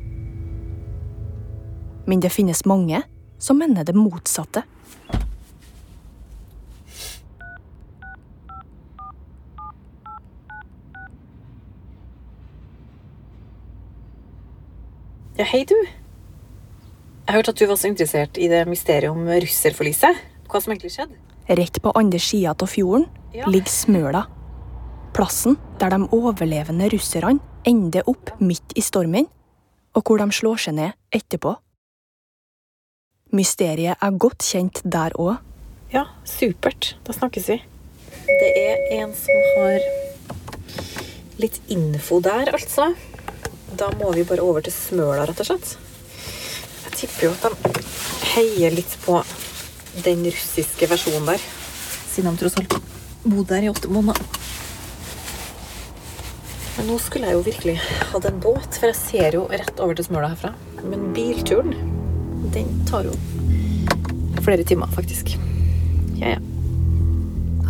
Men 2.09 2.21
det 2.21 2.33
finnes 2.33 2.65
mange 2.69 3.01
som 3.41 3.61
mener 3.61 3.85
det 3.85 3.95
motsatte. 3.97 4.65
Ja, 15.35 15.43
hei 15.43 15.65
du. 15.67 15.75
Jeg 17.25 17.35
hørte 17.35 17.51
at 17.51 17.59
du 17.59 17.65
var 17.67 17.75
så 17.75 17.89
interessert 17.89 18.37
i 18.39 18.47
det 18.47 18.61
mysteriet 18.69 19.11
om 19.11 19.25
russerforliset. 19.27 20.19
Hva 20.47 20.61
som 20.63 20.71
egentlig 20.71 20.93
skjedde? 20.93 21.17
Rett 21.59 21.79
på 21.83 21.91
andre 21.99 22.21
sida 22.23 22.53
av 22.55 22.69
fjorden, 22.71 23.03
ligger 23.35 23.71
Smøla. 23.73 24.21
Plassen 25.15 25.57
der 25.81 25.91
de 25.91 26.07
overlevende 26.15 26.87
russerne 26.93 27.41
ender 27.67 28.07
opp 28.07 28.31
midt 28.39 28.75
i 28.79 28.83
stormen, 28.85 29.27
og 29.95 30.07
hvor 30.07 30.21
de 30.23 30.27
slår 30.37 30.61
seg 30.65 30.77
ned 30.77 30.95
etterpå. 31.11 31.55
Mysteriet 33.35 33.99
er 33.99 34.19
godt 34.21 34.45
kjent 34.45 34.79
der 34.87 35.17
òg. 35.19 35.41
Ja, 35.91 36.05
supert. 36.23 36.93
Da 37.03 37.11
snakkes 37.15 37.49
vi. 37.51 37.59
Det 38.25 38.51
er 38.61 38.87
en 39.01 39.11
som 39.17 39.43
har 39.57 39.83
litt 41.43 41.59
info 41.67 42.21
der, 42.23 42.53
altså. 42.55 42.93
Da 43.73 43.89
må 43.97 44.11
vi 44.13 44.25
bare 44.27 44.45
over 44.45 44.61
til 44.65 44.73
Smøla, 44.75 45.25
rett 45.25 45.41
og 45.41 45.49
slett. 45.49 45.75
Jeg 46.85 46.97
tipper 46.99 47.27
jo 47.27 47.31
at 47.33 47.65
de 47.65 47.83
heier 48.35 48.75
litt 48.75 48.93
på 49.03 49.17
den 50.05 50.25
russiske 50.27 50.89
versjonen 50.91 51.31
der. 51.33 51.45
Siden 52.11 52.35
de 52.35 52.43
tross 52.43 52.57
alt 52.61 52.77
bodde 53.25 53.49
der 53.55 53.65
i 53.65 53.71
åtte 53.71 53.89
måneder. 53.91 54.21
Men 56.75 56.89
nå 56.91 56.97
skulle 56.99 57.29
jeg 57.29 57.37
jo 57.37 57.45
virkelig 57.45 57.75
hatt 58.11 58.27
en 58.29 58.41
båt, 58.43 58.77
for 58.77 58.91
jeg 58.91 58.99
ser 58.99 59.37
jo 59.39 59.45
rett 59.49 59.79
over 59.81 59.97
til 59.97 60.09
Smøla 60.09 60.33
herfra. 60.33 60.51
Men 60.85 61.09
bilturen, 61.15 61.73
den 62.53 62.69
tar 62.89 63.07
jo 63.07 63.15
flere 64.45 64.65
timer, 64.67 64.91
faktisk. 64.93 65.33
Ja, 66.19 66.35
ja. 66.35 66.41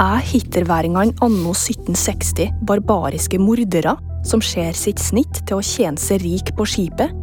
Er 0.01 0.19
hitterværingene 0.27 1.15
anno 1.23 1.53
1760 1.55 2.49
barbariske 2.67 3.39
mordere 3.39 3.93
som 4.25 4.41
ser 4.41 4.73
sitt 4.77 5.01
snitt 5.01 5.43
til 5.45 5.59
å 5.59 5.65
tjene 5.65 6.01
seg 6.01 6.23
rik 6.25 6.51
på 6.57 6.65
skipet, 6.67 7.13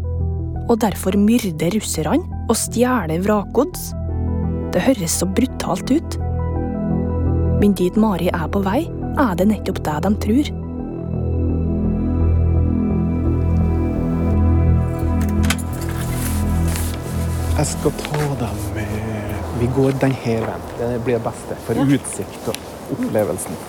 og 0.71 0.79
derfor 0.83 1.19
myrder 1.19 1.75
russerne 1.75 2.43
og 2.47 2.57
stjeler 2.57 3.23
vrakgods? 3.25 3.91
Det 4.73 4.85
høres 4.87 5.19
så 5.21 5.27
brutalt 5.29 5.91
ut. 5.91 6.19
Men 7.61 7.75
dit 7.79 7.99
Mari 7.99 8.31
er 8.33 8.49
på 8.51 8.63
vei, 8.65 8.81
er 9.21 9.35
det 9.39 9.51
nettopp 9.51 9.83
det 9.85 9.99
de 10.07 10.13
tror. 10.27 10.53
Jeg 17.53 17.69
skal 17.69 17.93
ta 18.01 18.23
dem 18.41 18.63
med 18.75 19.35
Vi 19.61 19.69
går 19.77 19.93
denne 20.01 20.17
veien. 20.25 20.65
Det 20.79 20.89
blir 21.05 21.19
det 21.19 21.25
beste 21.27 21.59
for 21.67 21.79
utsikt 21.85 22.49
og 22.51 22.97
opplevelsen. 22.97 23.61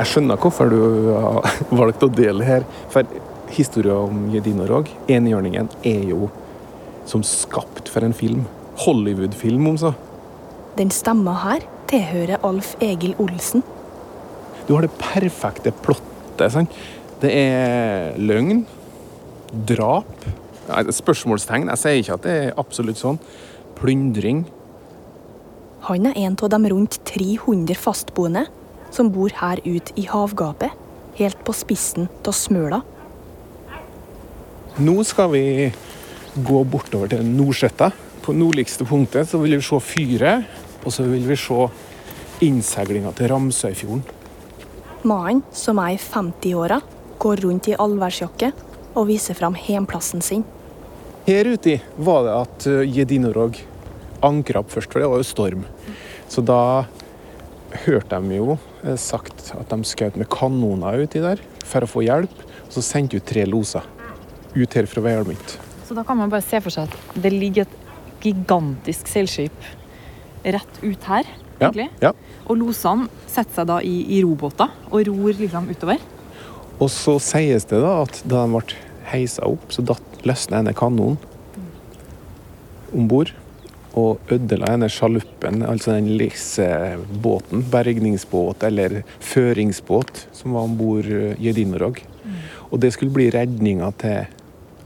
Jeg 0.00 0.08
skjønner 0.08 0.38
hvorfor 0.40 0.70
du 0.72 0.78
har 1.12 1.44
valgt 1.76 2.04
å 2.06 2.08
dele 2.08 2.44
her. 2.46 2.64
For 2.88 3.04
historien 3.52 3.98
om 4.08 4.30
Jedinorog, 4.32 4.88
enhjørningen, 5.12 5.66
er 5.84 6.06
jo 6.08 6.30
som 7.08 7.20
skapt 7.26 7.90
for 7.92 8.06
en 8.06 8.14
film. 8.16 8.46
Hollywood-film, 8.80 9.66
om 9.68 9.76
så. 9.76 9.90
Den 10.78 10.92
stemma 10.94 11.34
her 11.42 11.66
tilhører 11.90 12.40
Alf 12.46 12.72
Egil 12.80 13.12
Olsen. 13.20 13.60
Du 14.64 14.72
har 14.72 14.86
det 14.86 14.94
perfekte 14.96 15.74
plottet. 15.84 16.48
sant? 16.54 16.72
Det 17.20 17.34
er 17.36 18.16
løgn, 18.16 18.64
drap 19.68 20.08
Spørsmålstegn. 20.70 21.68
Jeg 21.74 21.82
sier 21.82 22.00
ikke 22.00 22.16
at 22.16 22.24
det 22.24 22.36
er 22.38 22.58
absolutt 22.62 23.00
sånn. 23.00 23.18
Plyndring. 23.76 24.46
Han 25.90 26.08
er 26.08 26.16
en 26.24 26.38
av 26.40 26.52
de 26.54 26.72
rundt 26.72 27.00
300 27.10 27.76
fastboende 27.76 28.46
som 28.94 29.10
bor 29.12 29.32
her 29.40 29.60
ute 29.64 29.94
i 29.98 30.06
havgapet, 30.10 30.74
helt 31.18 31.40
på 31.44 31.54
spissen 31.56 32.08
av 32.26 32.36
Smøla. 32.36 32.80
Nå 34.80 34.96
skal 35.04 35.32
vi 35.34 35.44
gå 36.34 36.62
bortover 36.64 37.10
til 37.12 37.26
Nordsletta. 37.26 37.90
På 38.20 38.32
nordligste 38.36 38.86
punktet 38.88 39.28
så 39.28 39.40
vil 39.42 39.58
vi 39.58 39.64
se 39.64 39.80
fyret, 39.82 40.46
og 40.84 40.94
så 40.94 41.04
vil 41.08 41.26
vi 41.26 41.36
se 41.38 41.66
innseilinga 42.46 43.12
til 43.16 43.30
Ramsøyfjorden. 43.32 44.04
Mannen, 45.08 45.42
som 45.56 45.80
er 45.80 45.96
i 45.96 46.00
50-åra, 46.00 46.80
går 47.20 47.42
rundt 47.44 47.68
i 47.68 47.76
allværsjakke 47.76 48.52
og 48.94 49.06
viser 49.08 49.36
fram 49.36 49.56
hjemplassen 49.56 50.24
sin. 50.24 50.44
Her 51.26 51.50
ute 51.52 51.78
var 52.00 52.24
det 52.26 52.36
at 52.36 52.66
eh, 52.70 52.96
Jedinorog 52.98 53.58
ankra 54.24 54.62
opp 54.62 54.72
først, 54.72 54.90
for 54.92 55.02
det 55.02 55.10
var 55.10 55.20
jo 55.20 55.28
storm. 55.28 55.64
Så 56.30 56.44
da 56.44 56.60
hørte 57.84 58.18
de 58.24 58.38
jo 58.40 58.56
eh, 58.84 58.96
sagt 59.00 59.52
at 59.56 59.70
de 59.72 59.86
skjøt 59.86 60.16
med 60.20 60.28
kanoner 60.32 61.02
uti 61.04 61.22
der 61.22 61.40
for 61.66 61.86
å 61.86 61.90
få 61.90 62.02
hjelp. 62.06 62.32
Og 62.66 62.72
så 62.76 62.82
sendte 62.86 63.18
ut 63.20 63.26
tre 63.26 63.44
loser 63.48 63.86
ut 64.54 64.74
her 64.74 64.86
fra 64.90 65.02
Veialmynt. 65.04 65.56
Så 65.86 65.94
da 65.94 66.02
kan 66.06 66.18
man 66.18 66.30
bare 66.30 66.42
se 66.46 66.58
for 66.62 66.74
seg 66.74 66.90
at 66.90 67.20
det 67.22 67.30
ligger 67.34 67.66
et 67.66 67.76
gigantisk 68.24 69.08
seilskip 69.10 69.68
rett 70.44 70.80
ut 70.82 71.06
her, 71.10 71.26
Ja, 71.60 71.68
egentlig. 71.68 71.88
ja. 72.02 72.10
Og 72.48 72.56
losene 72.58 73.08
setter 73.28 73.60
seg 73.60 73.66
da 73.70 73.78
i, 73.84 73.96
i 74.16 74.20
robåter 74.24 74.70
og 74.90 75.02
ror 75.06 75.34
liksom 75.38 75.68
utover. 75.70 76.00
Og 76.80 76.88
så 76.90 77.18
sies 77.22 77.66
det 77.68 77.80
da 77.82 77.98
at 78.04 78.22
da 78.24 78.44
de 78.46 78.54
ble 78.56 78.78
heisa 79.10 79.44
opp, 79.46 79.66
så 79.74 79.82
datt 79.84 80.22
løsna 80.26 80.62
ene 80.62 80.72
kanonen 80.76 81.18
om 82.94 83.06
bord. 83.10 83.30
Og 83.98 84.20
ødela 84.30 84.68
denne 84.70 84.88
sjaluppen, 84.92 85.64
altså 85.66 85.96
den 85.96 86.12
livsbåten, 86.20 87.64
bergningsbåt 87.72 88.62
eller 88.68 89.00
føringsbåt, 89.18 90.26
som 90.32 90.54
var 90.54 90.68
om 90.68 90.76
bord 90.78 91.08
Jedinorog. 91.42 91.98
Og 92.70 92.78
det 92.78 92.92
skulle 92.94 93.14
bli 93.14 93.30
redninga 93.34 93.90
til 93.98 94.28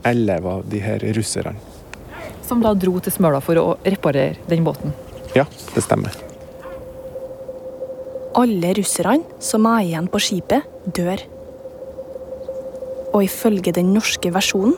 elleve 0.05 0.57
av 0.57 0.65
de 0.69 0.81
her 0.81 1.05
russerne. 1.17 1.53
Som 2.45 2.61
da 2.61 2.73
dro 2.77 2.97
til 3.01 3.13
Smøla 3.13 3.41
for 3.41 3.57
å 3.57 3.67
reparere 3.85 4.37
den 4.49 4.65
båten. 4.65 4.93
Ja, 5.37 5.45
det 5.73 5.83
stemmer. 5.85 6.13
Alle 8.35 8.73
russerne 8.77 9.39
som 9.39 9.65
er 9.69 9.85
igjen 9.85 10.09
på 10.11 10.19
skipet, 10.21 10.65
dør. 10.97 11.21
Og 13.13 13.23
ifølge 13.23 13.71
den 13.75 13.93
norske 13.95 14.33
versjonen 14.35 14.75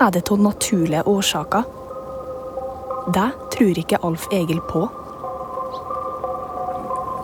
er 0.00 0.12
det 0.14 0.22
av 0.30 0.40
naturlige 0.40 1.02
årsaker. 1.10 1.66
Det 3.08 3.30
tror 3.54 3.78
ikke 3.80 4.00
Alf 4.04 4.26
Egil 4.32 4.60
på. 4.68 4.84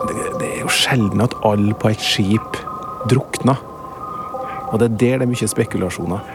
Det, 0.07 0.15
det 0.39 0.49
er 0.49 0.59
jo 0.63 0.73
sjelden 0.73 1.21
at 1.21 1.35
alle 1.45 1.75
på 1.77 1.91
et 1.93 2.01
skip 2.01 2.57
drukner. 3.09 3.61
Og 4.71 4.79
det 4.79 4.89
er 4.89 4.97
der 4.97 5.21
det 5.21 5.27
er 5.27 5.31
mye 5.31 5.49
spekulasjoner. 5.53 6.33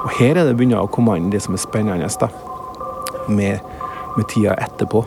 Og 0.00 0.10
her 0.16 0.38
er 0.38 0.46
det 0.48 0.56
begynner 0.56 0.80
å 0.80 0.92
komme 0.92 1.18
inn 1.18 1.28
det 1.32 1.42
som 1.44 1.54
er 1.54 1.60
spennende, 1.60 2.08
da. 2.20 2.30
Med, 3.28 3.60
med 4.16 4.28
tida 4.32 4.54
etterpå. 4.56 5.02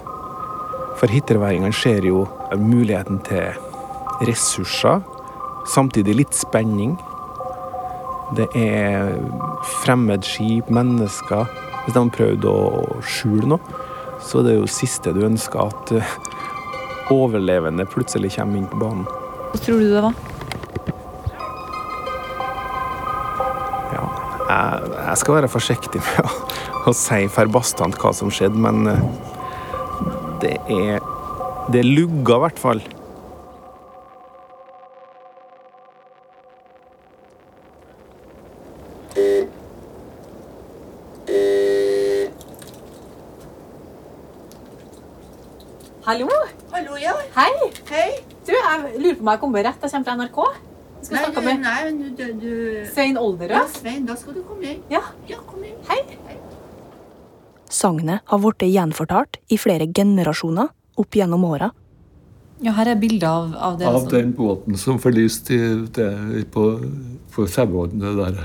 For 1.00 1.10
hitterværingene 1.10 1.74
ser 1.74 2.06
jo 2.06 2.28
muligheten 2.56 3.18
til 3.26 3.58
ressurser, 4.28 5.02
samtidig 5.74 6.16
litt 6.20 6.38
spenning. 6.38 6.94
Det 8.38 8.46
er 8.56 9.16
fremmedskip, 9.82 10.70
mennesker. 10.70 11.50
Hvis 11.84 11.96
de 11.96 12.00
har 12.00 12.14
prøvd 12.16 12.46
å 12.48 12.60
skjule 13.04 13.50
noe, 13.54 13.82
så 14.24 14.40
er 14.40 14.48
det 14.48 14.54
jo 14.56 14.70
siste 14.72 15.12
du 15.16 15.24
ønsker 15.28 15.66
at 15.66 15.92
eh, 15.98 16.14
overlevende 17.12 17.86
plutselig 17.92 18.32
kommer 18.38 18.62
inn 18.62 18.70
på 18.72 18.80
banen. 18.80 19.04
Hva 19.52 19.60
tror 19.60 19.82
du 19.82 19.90
det 19.92 20.04
var? 20.06 20.16
Ja, 23.94 24.06
jeg, 24.48 24.94
jeg 24.96 25.20
skal 25.22 25.40
være 25.42 25.52
forsiktig 25.52 26.02
med 26.08 26.24
å, 26.24 26.32
å 26.88 26.96
si 26.96 27.22
forbastant 27.36 28.00
hva 28.00 28.14
som 28.16 28.32
skjedde, 28.34 28.64
men 28.64 28.88
eh, 28.94 29.04
det 30.44 30.58
er 30.72 31.04
Det 31.72 31.80
lugga, 31.86 32.36
i 32.36 32.42
hvert 32.44 32.58
fall. 32.60 32.82
Hallo? 46.14 46.28
Hallo, 46.70 46.94
ja. 47.02 47.12
Hei! 47.34 47.72
Hei. 47.90 48.10
Du, 48.46 48.52
jeg 48.54 49.00
lurer 49.02 49.16
på 49.18 49.24
om 49.24 49.30
jeg 49.32 49.40
kommer 49.42 49.64
rett. 49.66 49.80
Jeg 49.82 49.90
kommer 49.90 50.06
fra 50.06 50.14
NRK. 50.20 50.36
Jeg 50.46 51.08
skal 51.08 51.16
Nei, 51.16 51.22
snakke 51.24 51.42
du, 51.42 51.46
med 51.48 51.64
nei, 51.64 51.78
men 51.88 51.96
du, 51.98 52.10
du, 52.20 52.26
du 52.44 52.52
Svein 52.92 53.18
Ja, 53.50 53.62
Svein, 53.74 54.04
da 54.06 54.14
skal 54.20 54.36
du 54.36 54.44
komme 54.46 54.68
inn. 54.76 54.84
Ja. 54.94 55.00
Ja, 55.26 55.40
kom 55.48 55.64
inn. 55.66 55.80
Hei. 55.88 55.98
Sagnet 57.74 58.22
har 58.30 58.42
blitt 58.44 58.68
gjenfortalt 58.68 59.40
i 59.50 59.58
flere 59.58 59.88
generasjoner 59.90 60.70
opp 61.02 61.18
gjennom 61.18 61.48
åra. 61.50 61.72
Ja, 62.62 62.76
her 62.78 62.94
er 62.94 63.02
bilder 63.02 63.32
av, 63.32 63.56
av 63.72 63.80
det. 63.82 63.90
Av 63.90 64.06
den 64.14 64.36
båten 64.38 64.78
som 64.78 65.02
forliste 65.02 65.58
for 65.98 66.46
på, 66.54 66.68
på 67.34 67.48
Sæbodden, 67.56 68.06
der. 68.22 68.38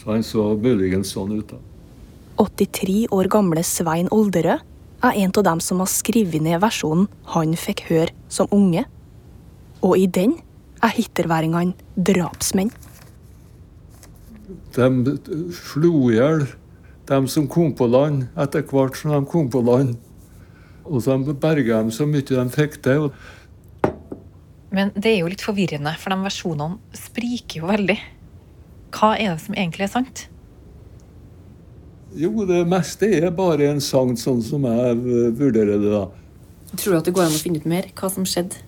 Så 0.00 0.16
han 0.16 0.26
så 0.26 0.48
muligens 0.58 1.14
sånn 1.14 1.38
ut, 1.38 1.54
da. 1.54 1.62
83 2.42 3.04
år 3.14 3.30
gamle 3.30 3.62
Svein 3.62 4.10
Olderød 4.10 4.66
er 5.04 5.18
en 5.22 5.32
av 5.36 5.44
dem 5.46 5.60
som 5.62 5.80
har 5.82 5.90
skrevet 5.90 6.42
ned 6.42 6.60
versjonen 6.62 7.08
han 7.34 7.54
fikk 7.58 7.86
høre 7.88 8.14
som 8.32 8.50
unge. 8.54 8.84
Og 9.82 9.98
i 9.98 10.06
den 10.10 10.38
er 10.82 10.94
hitterværingene 10.94 11.74
drapsmenn. 11.94 12.72
De 14.74 15.16
slo 15.54 15.92
i 16.10 16.18
hjel 16.18 16.46
dem 17.08 17.28
som 17.30 17.48
kom 17.48 17.72
på 17.76 17.88
land, 17.88 18.26
etter 18.36 18.64
hvert 18.68 18.96
som 18.98 19.14
de 19.14 19.22
kom 19.28 19.48
på 19.52 19.62
land. 19.64 19.96
Og 20.88 21.02
så 21.04 21.16
berga 21.18 21.80
dem 21.80 21.92
så 21.92 22.06
mye 22.08 22.24
de 22.26 22.44
fikk 22.52 22.80
til. 22.84 23.10
Men 24.74 24.92
det 24.96 25.14
er 25.14 25.22
jo 25.22 25.30
litt 25.32 25.44
forvirrende, 25.44 25.94
for 26.00 26.12
de 26.12 26.26
versjonene 26.26 26.96
spriker 26.96 27.62
jo 27.62 27.70
veldig. 27.70 27.96
Hva 28.92 29.14
er 29.16 29.34
det 29.34 29.44
som 29.46 29.56
egentlig 29.56 29.86
er 29.88 29.94
sant? 29.94 30.26
Jo, 32.16 32.32
det 32.48 32.62
meste 32.68 33.08
er 33.18 33.30
bare 33.36 33.68
en 33.68 33.82
sang, 33.84 34.14
sånn 34.16 34.40
som 34.44 34.64
jeg 34.64 34.96
eh, 34.96 35.30
vurderer 35.36 35.76
det. 35.76 35.92
da. 35.92 36.06
Tror 36.76 36.94
du 36.94 36.98
at 36.98 37.08
det 37.08 37.16
går 37.16 37.26
an 37.28 37.36
å 37.36 37.40
finne 37.42 37.60
ut 37.60 37.68
mer 37.68 37.88
hva 37.96 38.08
som 38.12 38.24
skjedde 38.28 38.62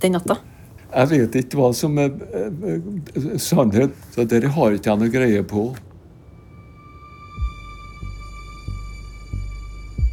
den 0.00 0.16
natta? 0.16 0.38
Jeg 0.86 1.10
vet 1.10 1.36
ikke 1.42 1.58
hva 1.60 1.72
som 1.76 1.98
er 2.00 2.14
eh, 2.32 3.36
sannhet, 3.42 3.92
så 4.14 4.24
dette 4.24 4.48
har 4.54 4.76
ikke 4.76 4.92
jeg 4.92 5.02
noe 5.02 5.12
greie 5.12 5.44
på. 5.44 5.68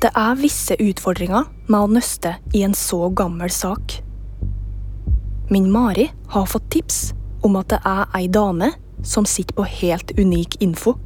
Det 0.03 0.11
er 0.19 0.35
visse 0.35 0.75
utfordringer 0.83 1.47
med 1.69 1.79
å 1.79 1.91
nøste 1.95 2.33
i 2.51 2.65
en 2.67 2.75
så 2.75 3.07
gammel 3.15 3.51
sak. 3.53 4.01
Min 5.53 5.69
Mari 5.71 6.09
har 6.33 6.49
fått 6.51 6.67
tips 6.75 7.13
om 7.47 7.55
at 7.55 7.71
det 7.71 7.79
er 7.87 8.11
ei 8.19 8.27
dame 8.27 8.73
som 9.07 9.23
sitter 9.27 9.55
på 9.55 9.63
helt 9.79 10.11
unik 10.19 10.59
info. 10.63 10.97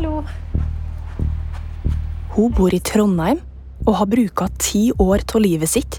Hallo. 0.00 0.22
Hun 2.32 2.52
bor 2.56 2.72
i 2.72 2.78
Trondheim 2.80 3.42
og 3.82 3.98
har 3.98 4.06
bruka 4.08 4.46
ti 4.56 4.86
år 4.96 5.26
av 5.28 5.42
livet 5.44 5.68
sitt 5.68 5.98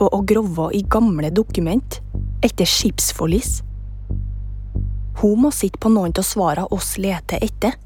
på 0.00 0.06
å 0.08 0.20
grove 0.24 0.70
i 0.72 0.80
gamle 0.88 1.28
dokument 1.28 1.98
etter 2.40 2.64
skipsforlis. 2.64 3.58
Hun 5.20 5.44
må 5.44 5.52
sitte 5.52 5.76
på 5.76 5.92
noen 5.92 6.16
av 6.16 6.24
svarene 6.24 6.72
oss 6.72 6.94
leter 6.96 7.44
etter. 7.44 7.76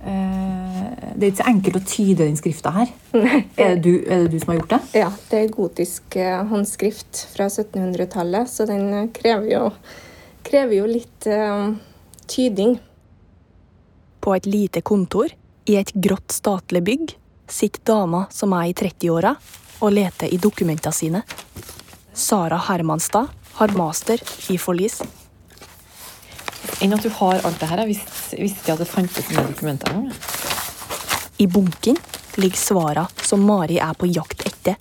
Eh, 0.00 0.88
det 1.12 1.20
er 1.20 1.28
ikke 1.28 1.42
så 1.42 1.50
enkelt 1.52 1.80
å 1.82 1.86
tyde 1.92 2.24
den 2.24 2.40
skrifta 2.40 2.72
her. 2.80 2.96
Er 3.12 3.76
det, 3.76 3.84
du, 3.84 3.92
er 4.08 4.24
det 4.24 4.32
du 4.32 4.40
som 4.40 4.54
har 4.54 4.62
gjort 4.62 4.76
det? 4.78 4.82
Ja, 5.04 5.12
det 5.28 5.44
er 5.44 5.56
gotisk 5.60 6.16
eh, 6.16 6.40
håndskrift 6.48 7.26
fra 7.36 7.52
1700-tallet, 7.52 8.56
så 8.56 8.64
den 8.72 8.88
eh, 9.04 9.08
krever 9.20 9.52
jo, 9.52 9.64
krever 10.48 10.78
jo 10.80 10.92
litt 10.96 11.28
uh, 11.28 11.74
tyding. 12.24 12.78
På 14.20 14.34
et 14.34 14.46
lite 14.46 14.80
kontor 14.80 15.32
i 15.68 15.76
et 15.76 15.92
grått 15.94 16.32
statlig 16.32 16.82
bygg 16.84 17.14
sitter 17.48 17.84
dama 17.84 18.26
som 18.30 18.52
er 18.56 18.70
i 18.70 18.74
30-åra 18.76 19.34
og 19.78 19.94
leter 19.94 20.32
i 20.32 20.40
dokumentene 20.42 20.92
sine. 20.94 21.22
Sara 22.12 22.58
Hermanstad 22.68 23.28
har 23.58 23.74
master 23.78 24.22
i 24.50 24.58
forlis. 24.58 25.00
Enn 26.82 26.94
at 26.94 27.02
du 27.02 27.10
har 27.14 27.40
alt 27.42 27.60
det 27.60 27.68
her. 27.70 27.82
Jeg 27.84 27.94
visste, 27.94 28.38
visste 28.38 28.70
jeg 28.70 28.74
at 28.76 28.82
det 28.82 28.90
fantes 28.90 29.30
med 29.32 29.50
dokumenter. 29.52 29.98
I 31.38 31.46
bunken 31.46 31.98
ligger 32.38 32.58
svara 32.58 33.06
som 33.22 33.44
Mari 33.46 33.78
er 33.82 33.94
på 33.98 34.10
jakt 34.10 34.44
etter. 34.46 34.78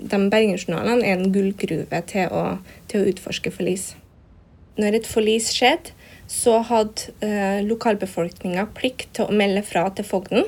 De 0.00 0.18
bergensjournalene 0.32 1.06
er 1.06 1.18
en 1.18 1.32
gullgruve 1.34 2.02
til 2.10 2.30
å, 2.32 2.44
til 2.90 3.02
å 3.02 3.10
utforske 3.10 3.52
forlis. 3.54 3.90
Når 4.80 5.00
et 5.00 5.08
forlis 5.10 5.50
skjedde, 5.52 5.92
så 6.30 6.60
hadde 6.62 7.10
eh, 7.26 7.58
lokalbefolkninga 7.66 8.68
plikt 8.76 9.16
til 9.18 9.26
å 9.26 9.34
melde 9.34 9.64
fra 9.66 9.88
til 9.94 10.06
fogden. 10.06 10.46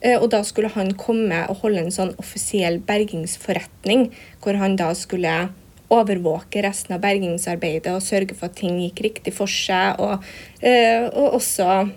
Eh, 0.00 0.16
og 0.16 0.30
da 0.32 0.40
skulle 0.46 0.72
han 0.72 0.94
komme 0.96 1.42
og 1.50 1.64
holde 1.64 1.84
en 1.84 1.94
sånn 1.94 2.14
offisiell 2.22 2.78
bergingsforretning, 2.88 4.08
hvor 4.40 4.56
han 4.60 4.78
da 4.80 4.94
skulle 4.96 5.50
overvåke 5.92 6.62
resten 6.64 6.96
av 6.96 7.02
bergingsarbeidet 7.04 7.92
og 7.94 8.04
sørge 8.04 8.36
for 8.36 8.48
at 8.50 8.58
ting 8.60 8.76
gikk 8.82 9.02
riktig 9.06 9.34
for 9.36 9.50
seg, 9.52 10.00
og, 10.00 10.24
eh, 10.64 11.08
og 11.08 11.38
også 11.40 11.88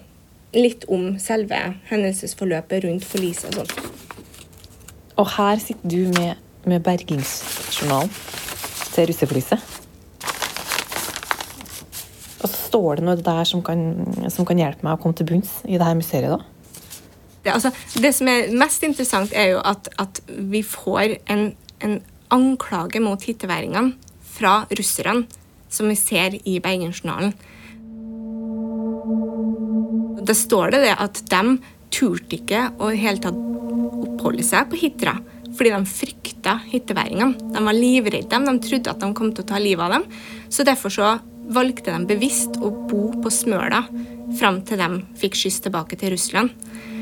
litt 0.56 0.84
om 0.92 1.14
selve 1.20 1.60
hendelsesforløpet 1.92 2.84
rundt 2.88 3.08
forliset 3.08 3.52
og 3.52 3.62
sånn. 3.64 3.92
Og 5.20 5.28
her 5.38 5.60
sitter 5.64 5.92
du 5.92 6.20
med, 6.20 6.40
med 6.68 6.84
bergingsjournalen 6.84 8.12
til 8.92 9.08
russeforliset. 9.12 9.81
Og 12.42 12.50
så 12.50 12.58
står 12.68 13.00
det 13.00 13.06
noe 13.06 13.22
der 13.22 13.44
som 13.48 13.62
kan, 13.66 13.84
som 14.34 14.48
kan 14.50 14.60
hjelpe 14.60 14.86
meg 14.86 14.98
å 14.98 15.02
komme 15.02 15.18
til 15.18 15.30
bunns 15.30 15.60
i 15.68 15.78
det 15.78 15.86
her 15.86 15.98
mysteriet. 15.98 16.34
da. 16.34 16.62
Det, 17.42 17.54
altså, 17.54 17.72
det 18.02 18.14
som 18.14 18.30
er 18.30 18.52
mest 18.54 18.84
interessant, 18.86 19.34
er 19.34 19.56
jo 19.56 19.62
at, 19.66 19.90
at 20.02 20.22
vi 20.28 20.62
får 20.66 21.18
en, 21.34 21.52
en 21.82 22.00
anklage 22.34 23.02
mot 23.02 23.22
hitteværingene 23.22 23.96
fra 24.32 24.62
russerne, 24.78 25.26
som 25.72 25.90
vi 25.90 25.98
ser 25.98 26.38
i 26.46 26.60
Bergensjournalen. 26.62 27.34
Da 30.22 30.36
står 30.38 30.76
det, 30.76 30.84
det 30.86 30.98
at 31.02 31.22
de 31.32 31.58
turte 31.92 32.38
ikke 32.38 32.68
å 32.80 32.92
helt 32.94 33.26
tatt 33.26 33.38
oppholde 34.02 34.46
seg 34.46 34.70
på 34.70 34.80
Hitra. 34.84 35.16
Fordi 35.52 35.74
de 35.74 35.90
frykta 35.90 36.54
hitteværingene. 36.72 37.52
De 37.52 37.64
var 37.66 37.76
livredde. 37.76 38.40
De 38.46 38.54
trodde 38.64 38.94
at 38.94 39.02
de 39.02 39.10
kom 39.18 39.34
til 39.34 39.44
å 39.44 39.50
ta 39.50 39.60
livet 39.60 39.84
av 39.84 39.98
dem. 39.98 40.06
Så 40.54 40.64
derfor 40.68 40.94
så 40.94 41.10
valgte 41.54 41.94
de 41.94 42.08
bevisst 42.10 42.58
å 42.62 42.72
bo 42.90 43.10
på 43.22 43.32
Smøla 43.34 43.84
fram 44.40 44.62
til 44.68 44.80
de 44.80 45.02
fikk 45.20 45.38
skyss 45.38 45.62
tilbake 45.66 46.00
til 46.00 46.14
Russland. 46.16 46.52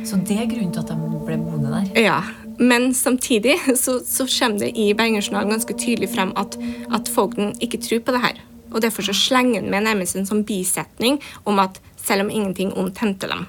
Så 0.07 0.17
det 0.25 0.37
er 0.39 0.49
grunnen 0.49 0.71
til 0.73 0.83
at 0.83 0.91
de 0.91 1.23
ble 1.25 1.37
boende 1.41 1.71
der? 1.73 1.89
Ja, 1.99 2.19
men 2.59 2.93
samtidig 2.97 3.57
så, 3.83 3.99
så 4.05 4.25
kommer 4.27 4.65
det 4.65 4.73
i 4.79 4.91
Bergensjournalen 4.97 5.53
ganske 5.53 5.75
tydelig 5.79 6.11
frem 6.15 6.33
at, 6.39 6.57
at 6.95 7.11
fogden 7.11 7.53
ikke 7.63 7.81
tror 7.83 8.01
på 8.05 8.15
det 8.15 8.23
her. 8.25 8.41
Og 8.69 8.83
derfor 8.85 9.05
så 9.05 9.15
slenger 9.17 9.61
han 9.61 9.71
med 9.71 9.87
nærmest 9.87 10.17
en 10.17 10.27
sånn 10.29 10.45
bisetning 10.47 11.19
om 11.49 11.61
at 11.61 11.79
selv 11.99 12.27
om 12.27 12.33
ingenting 12.33 12.73
ondt 12.77 13.01
hendte 13.03 13.29
dem. 13.31 13.47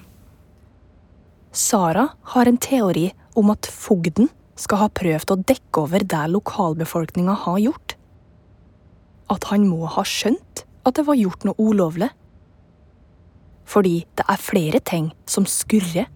Sara 1.53 2.11
har 2.35 2.47
en 2.47 2.61
teori 2.61 3.11
om 3.39 3.51
at 3.53 3.67
fogden 3.67 4.31
skal 4.61 4.85
ha 4.85 4.91
prøvd 4.93 5.33
å 5.33 5.41
dekke 5.49 5.83
over 5.83 6.05
det 6.05 6.25
lokalbefolkninga 6.35 7.35
har 7.47 7.59
gjort. 7.63 7.97
At 9.33 9.49
han 9.51 9.67
må 9.71 9.89
ha 9.91 10.05
skjønt 10.07 10.65
at 10.87 10.97
det 10.97 11.07
var 11.07 11.19
gjort 11.19 11.45
noe 11.49 11.59
ulovlig. 11.59 12.11
Fordi 13.71 14.01
det 14.19 14.27
er 14.27 14.43
flere 14.43 14.81
ting 14.83 15.13
som 15.31 15.47
skurrer. 15.47 16.09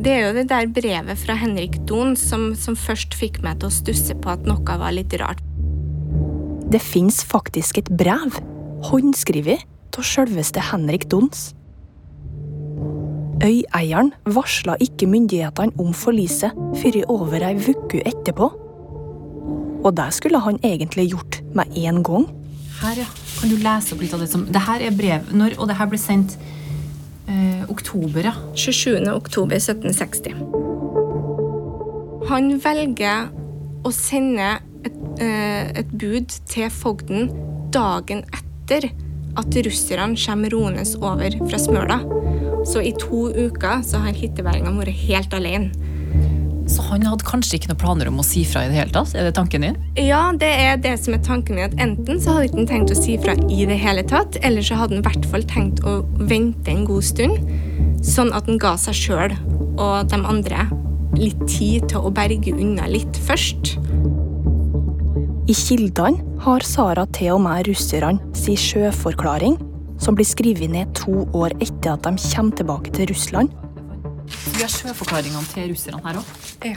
Det 0.00 0.12
er 0.14 0.22
jo 0.24 0.36
det 0.38 0.46
der 0.48 0.70
brevet 0.72 1.20
fra 1.20 1.36
Henrik 1.36 1.76
Dohn 1.88 2.14
som, 2.16 2.54
som 2.56 2.78
først 2.78 3.12
fikk 3.12 3.42
meg 3.44 3.60
til 3.60 3.68
å 3.68 3.74
stusse 3.74 4.16
på 4.16 4.32
at 4.32 4.46
noe 4.48 4.78
var 4.80 4.94
litt 4.96 5.12
rart. 5.20 5.42
Det 6.70 6.80
fins 6.80 7.20
faktisk 7.26 7.82
et 7.82 7.90
brev, 7.98 8.38
håndskrevet 8.88 9.66
av 9.98 10.06
selveste 10.06 10.62
Henrik 10.70 11.08
Dons. 11.12 11.50
Øyeieren 13.44 14.12
varsla 14.28 14.76
ikke 14.80 15.08
myndighetene 15.08 15.76
om 15.80 15.92
forliset 15.96 16.56
før 16.80 16.98
over 17.12 17.44
ei 17.44 17.54
uke 17.56 18.00
etterpå. 18.08 18.48
Og 19.80 19.92
det 19.96 20.08
skulle 20.16 20.40
han 20.44 20.60
egentlig 20.64 21.10
gjort 21.10 21.40
med 21.56 21.76
en 21.76 22.02
gang. 22.04 22.26
Her, 22.80 23.02
ja. 23.02 23.08
Kan 23.40 23.52
du 23.52 23.58
lese 23.60 23.94
opp 23.94 24.00
litt 24.00 24.14
av 24.16 24.22
det 24.22 24.30
som 24.32 24.46
Det 24.48 24.62
her 24.64 24.80
er 24.86 24.94
brev 24.96 25.28
når, 25.36 25.58
Og 25.60 25.68
det 25.68 25.76
her 25.76 25.88
ble 25.90 26.00
sendt 26.00 26.38
eh, 27.28 27.64
oktober, 27.68 28.24
ja. 28.24 28.34
27. 28.56 29.04
oktober 29.12 29.60
1760. 29.60 30.34
Han 32.30 32.50
velger 32.62 33.28
å 33.86 33.92
sende 33.94 34.48
et, 34.86 34.98
eh, 35.22 35.70
et 35.82 35.92
bud 35.92 36.32
til 36.50 36.70
fogden 36.72 37.30
dagen 37.74 38.24
etter 38.34 38.90
at 39.38 39.60
russerne 39.66 40.18
kommer 40.18 40.50
roende 40.50 40.84
over 40.98 41.36
fra 41.46 41.58
Smøla. 41.60 42.00
Så 42.66 42.82
i 42.82 42.92
to 42.98 43.28
uker 43.30 43.84
så 43.86 44.02
har 44.02 44.16
hitteværingene 44.16 44.82
vært 44.82 45.00
helt 45.06 45.36
alene. 45.36 45.70
Så 46.70 46.84
han 46.86 47.02
hadde 47.02 47.26
kanskje 47.26 47.58
ikke 47.58 47.72
noen 47.72 47.80
planer 47.80 48.10
om 48.10 48.20
å 48.22 48.26
si 48.26 48.44
fra 48.46 48.62
i 48.62 48.70
det 48.70 48.78
hele 48.78 48.94
tatt? 48.94 49.14
Er 49.18 49.26
det 49.26 49.34
tanken 49.38 49.64
din? 49.66 49.78
Ja, 49.98 50.28
det 50.38 50.50
er 50.62 50.76
det 50.78 50.94
som 51.02 51.16
er 51.16 51.22
tanken 51.26 51.58
min. 51.58 51.66
at 51.66 51.74
Enten 51.82 52.20
så 52.22 52.36
hadde 52.36 52.50
ikke 52.50 52.66
tenkt 52.70 52.92
å 52.94 52.98
si 52.98 53.16
fra 53.18 53.34
i 53.50 53.64
det 53.66 53.78
hele 53.80 54.04
tatt, 54.06 54.38
eller 54.46 54.62
så 54.62 54.78
hadde 54.78 54.96
han 54.96 55.02
i 55.02 55.08
hvert 55.08 55.26
fall 55.32 55.46
tenkt 55.50 55.82
å 55.82 56.00
vente 56.30 56.70
en 56.70 56.84
god 56.86 57.06
stund, 57.06 57.50
sånn 58.06 58.30
at 58.36 58.46
han 58.46 58.60
ga 58.62 58.76
seg 58.78 58.96
sjøl 58.96 59.34
og 59.80 60.10
de 60.12 60.20
andre 60.20 60.68
litt 61.18 61.40
tid 61.50 61.88
til 61.90 62.06
å 62.06 62.12
berge 62.14 62.54
unna 62.54 62.86
litt 62.90 63.18
først. 63.26 63.74
I 65.50 65.56
kildene 65.56 66.38
har 66.44 66.62
Sara 66.62 67.08
til 67.10 67.34
og 67.34 67.42
med 67.42 67.66
russerne 67.66 68.30
si 68.38 68.54
sjøforklaring, 68.54 69.58
som 70.00 70.14
blir 70.16 70.28
skrevet 70.28 70.70
ned 70.70 70.94
to 70.96 71.26
år 71.36 71.56
etter 71.58 71.96
at 71.96 72.06
de 72.06 72.14
kommer 72.30 72.60
tilbake 72.60 72.94
til 72.94 73.10
Russland. 73.10 73.59
Vi 74.54 74.62
har 74.62 74.72
sjøforklaringene 74.72 75.46
til 75.52 75.70
russerne 75.72 76.02
her 76.04 76.20
òg. 76.20 76.34
Ja. 76.72 76.76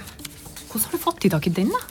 Hvordan 0.69 0.87
har 0.87 0.95
du 0.97 1.03
fått 1.03 1.25
i 1.27 1.31
tak 1.33 1.47
i 1.47 1.53
den, 1.53 1.69
da? 1.73 1.81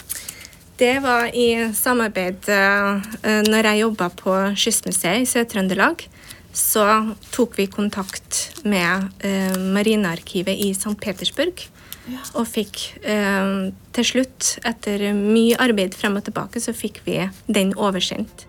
Det 0.80 0.94
var 1.04 1.28
i 1.36 1.48
samarbeid 1.76 2.48
eh, 2.50 3.42
Når 3.46 3.68
jeg 3.68 3.82
jobba 3.82 4.08
på 4.18 4.32
Kystmuseet 4.58 5.22
i 5.22 5.28
Sør-Trøndelag, 5.28 6.06
så 6.52 6.86
tok 7.32 7.54
vi 7.60 7.68
kontakt 7.70 8.40
med 8.68 9.12
eh, 9.24 9.54
Marinearkivet 9.56 10.58
i 10.58 10.72
St. 10.74 10.96
Petersburg. 11.00 11.62
Og 12.34 12.46
fikk 12.50 12.80
eh, 13.06 13.70
til 13.94 14.08
slutt, 14.08 14.56
etter 14.66 15.12
mye 15.16 15.60
arbeid 15.62 15.94
frem 15.96 16.18
og 16.18 16.26
tilbake, 16.26 16.60
så 16.60 16.74
fikk 16.76 17.04
vi 17.06 17.20
den 17.46 17.76
oversendt. 17.78 18.48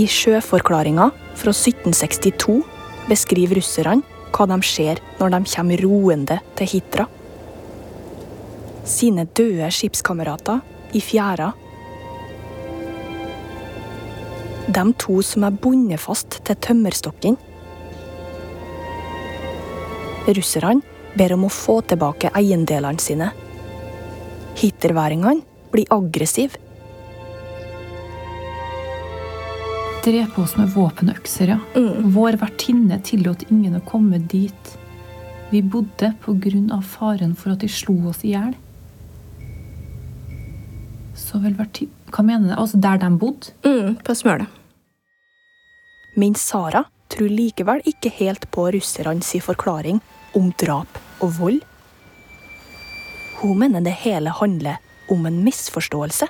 I 0.00 0.06
sjøforklaringa 0.08 1.10
fra 1.36 1.52
1762 1.52 2.60
beskriver 3.10 3.58
russerne 3.58 4.06
hva 4.30 4.46
de 4.48 4.56
ser 4.64 5.00
når 5.18 5.34
de 5.34 5.40
kommer 5.50 5.82
roende 5.84 6.38
til 6.56 6.70
Hitra. 6.70 7.04
Sine 8.88 9.26
døde 9.36 9.68
skipskamerater 9.74 10.62
i 10.96 11.02
fjæra. 11.04 11.50
De 14.70 14.84
to 15.02 15.18
som 15.26 15.44
er 15.44 15.58
bundet 15.66 16.00
fast 16.00 16.38
til 16.46 16.60
tømmerstokken. 16.68 17.36
Russerne 20.30 20.80
ber 21.18 21.36
om 21.36 21.44
å 21.44 21.52
få 21.52 21.80
tilbake 21.90 22.32
eiendelene 22.38 23.02
sine. 23.02 23.32
Hitterværingene 24.62 25.44
blir 25.74 25.92
aggressive. 25.92 26.69
Drepe 30.00 30.40
oss 30.40 30.54
med 30.56 30.70
våpenøkser, 30.72 31.50
ja. 31.52 31.58
Mm. 31.76 32.06
Vår 32.14 32.38
vertinne 32.40 32.96
tillot 33.04 33.42
ingen 33.50 33.74
å 33.76 33.82
komme 33.84 34.16
dit. 34.32 34.70
Vi 35.50 35.60
bodde 35.60 36.14
på 36.22 36.32
grunn 36.40 36.70
av 36.72 36.86
faren 36.88 37.34
for 37.36 37.52
at 37.52 37.60
de 37.60 37.68
slo 37.68 37.98
oss 38.08 38.22
i 38.24 38.32
hjel. 38.32 38.54
Så 41.18 41.42
vel 41.42 41.52
vertinne 41.58 41.92
Hva 42.10 42.24
mener 42.26 42.48
du? 42.48 42.54
Altså 42.56 42.80
der 42.80 42.96
de 42.98 43.10
bodde? 43.20 43.52
Mm, 43.62 43.98
på 44.00 44.16
Smøla. 44.16 44.48
Men 46.16 46.34
Sara 46.34 46.86
tror 47.12 47.28
likevel 47.28 47.84
ikke 47.86 48.10
helt 48.16 48.48
på 48.50 48.70
russerne 48.74 49.22
si 49.22 49.38
forklaring 49.44 50.00
om 50.34 50.48
drap 50.58 50.96
og 51.20 51.36
vold. 51.36 51.60
Hun 53.42 53.60
mener 53.60 53.84
det 53.84 53.98
hele 54.00 54.32
handler 54.32 54.80
om 55.12 55.28
en 55.28 55.42
misforståelse. 55.44 56.26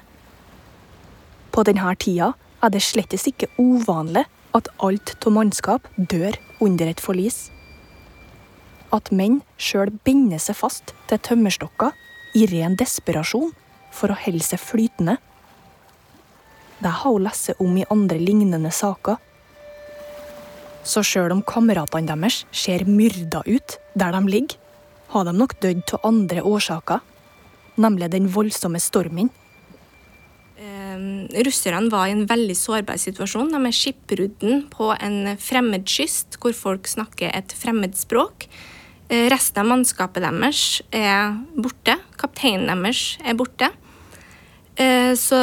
På 1.54 1.64
denne 1.66 1.94
tida 2.02 2.34
er 2.60 2.72
det 2.72 2.82
slett 2.84 3.14
ikke 3.14 3.48
uvanlig 3.58 4.26
at 4.56 4.68
alt 4.82 5.14
av 5.26 5.32
mannskap 5.32 5.86
dør 5.96 6.36
under 6.60 6.90
et 6.90 7.00
forlis. 7.00 7.48
At 8.92 9.12
menn 9.14 9.40
sjøl 9.56 9.92
binder 10.04 10.40
seg 10.42 10.58
fast 10.58 10.94
til 11.08 11.20
tømmerstokker 11.22 11.94
i 12.38 12.46
ren 12.50 12.76
desperasjon 12.78 13.52
for 13.94 14.10
å 14.10 14.18
holde 14.24 14.44
seg 14.44 14.62
flytende. 14.62 15.16
Det 16.80 16.90
har 16.90 17.12
hun 17.12 17.26
lest 17.26 17.52
om 17.60 17.76
i 17.76 17.86
andre 17.92 18.18
lignende 18.18 18.72
saker. 18.74 19.18
Så 20.82 21.04
sjøl 21.04 21.34
om 21.34 21.44
kameratene 21.44 22.08
deres 22.08 22.44
ser 22.56 22.86
myrda 22.88 23.44
ut 23.46 23.76
der 23.94 24.16
de 24.16 24.22
ligger, 24.26 24.56
har 25.10 25.26
de 25.26 25.34
nok 25.34 25.56
dødd 25.60 25.90
av 25.96 26.06
andre 26.06 26.42
årsaker, 26.46 27.00
nemlig 27.82 28.10
den 28.12 28.28
voldsomme 28.30 28.80
stormen. 28.80 29.30
Eh, 30.60 30.96
russerne 31.46 31.88
var 31.88 32.08
i 32.08 32.12
en 32.12 32.26
veldig 32.28 32.56
sårbar 32.58 32.98
situasjon. 33.00 33.48
De 33.54 33.60
er 33.64 33.76
skipbrudden 33.76 34.66
på 34.68 34.90
en 34.92 35.32
fremmed 35.40 35.86
kyst 35.88 36.36
hvor 36.42 36.52
folk 36.56 36.90
snakker 36.90 37.32
et 37.32 37.54
fremmedspråk. 37.56 38.44
Eh, 39.08 39.30
resten 39.32 39.62
av 39.62 39.70
mannskapet 39.70 40.20
deres 40.20 40.82
er 40.92 41.32
borte. 41.56 41.96
Kapteinen 42.20 42.84
deres 42.84 43.16
er 43.24 43.38
borte. 43.40 43.70
Eh, 44.76 45.16
så, 45.16 45.40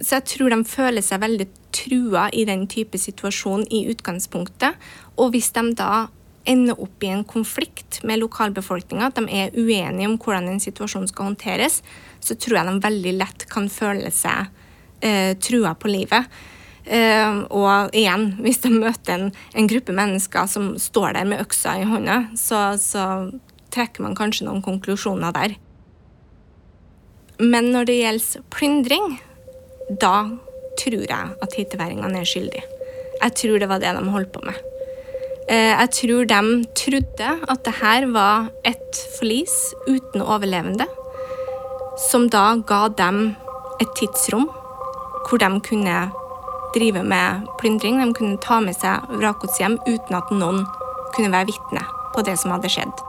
så 0.00 0.16
jeg 0.16 0.28
tror 0.32 0.56
de 0.56 0.62
føler 0.64 1.04
seg 1.04 1.20
veldig 1.26 1.50
trua 1.76 2.30
i 2.32 2.46
den 2.48 2.64
type 2.70 2.96
situasjon 2.96 3.66
i 3.68 3.84
utgangspunktet. 3.92 4.80
Og 5.20 5.34
hvis 5.36 5.52
de 5.52 5.68
da 5.76 6.08
ender 6.44 6.78
opp 6.80 7.02
i 7.04 7.10
en 7.12 7.24
konflikt 7.24 8.02
med 8.06 8.20
lokalbefolkninga, 8.22 9.10
at 9.10 9.18
de 9.18 9.26
er 9.28 9.56
uenige 9.56 10.08
om 10.08 10.16
hvordan 10.20 10.48
en 10.48 10.62
situasjon 10.62 11.08
skal 11.10 11.30
håndteres, 11.30 11.82
så 12.20 12.36
tror 12.36 12.60
jeg 12.60 12.68
de 12.68 12.86
veldig 12.86 13.16
lett 13.18 13.44
kan 13.50 13.68
føle 13.72 14.10
seg 14.14 14.48
eh, 15.04 15.34
trua 15.42 15.74
på 15.78 15.90
livet. 15.92 16.30
Eh, 16.88 17.40
og 17.52 17.94
igjen, 17.96 18.32
hvis 18.44 18.62
de 18.64 18.72
møter 18.72 19.16
en, 19.18 19.30
en, 19.54 19.70
gruppe 19.70 19.94
mennesker 19.96 20.48
som 20.50 20.72
står 20.80 21.18
der 21.18 21.28
med 21.28 21.44
øksa 21.44 21.78
i 21.80 21.86
hånda, 21.88 22.22
så, 22.38 22.72
så 22.80 23.04
trekker 23.74 24.06
man 24.06 24.16
kanskje 24.18 24.48
noen 24.48 24.64
konklusjoner 24.64 25.34
der. 25.36 25.58
Men 27.38 27.70
når 27.74 27.90
det 27.90 28.00
gjelder 28.00 28.46
plyndring, 28.50 29.18
da 29.88 30.16
tror 30.78 31.04
jeg 31.04 31.36
at 31.44 31.54
hitteværingene 31.58 32.22
er 32.22 32.28
skyldige. 32.28 32.64
Jeg 33.18 33.34
tror 33.38 33.60
det 33.60 33.68
var 33.70 33.82
det 33.82 33.94
de 33.94 34.10
holdt 34.14 34.32
på 34.34 34.42
med. 34.46 34.67
Jeg 35.48 35.88
tror 35.96 36.26
de 36.28 36.64
trodde 36.76 37.28
at 37.48 37.64
det 37.64 37.72
her 37.80 38.06
var 38.12 38.50
et 38.68 38.98
forlis 39.16 39.74
uten 39.88 40.20
overlevende, 40.20 40.84
som 42.10 42.28
da 42.28 42.58
ga 42.68 42.88
dem 42.88 43.30
et 43.80 43.88
tidsrom 43.96 44.50
hvor 45.28 45.40
de 45.40 45.48
kunne 45.64 45.96
drive 46.74 47.02
med 47.02 47.48
plyndring. 47.58 47.96
De 48.00 48.12
kunne 48.14 48.36
ta 48.44 48.60
med 48.60 48.76
seg 48.76 49.08
vrakgods 49.08 49.56
hjem 49.60 49.78
uten 49.88 50.20
at 50.20 50.30
noen 50.36 50.66
kunne 51.16 51.32
være 51.32 51.48
vitne 51.48 51.84
på 52.12 52.24
det 52.28 52.36
som 52.40 52.52
hadde 52.52 52.68
skjedd. 52.68 53.04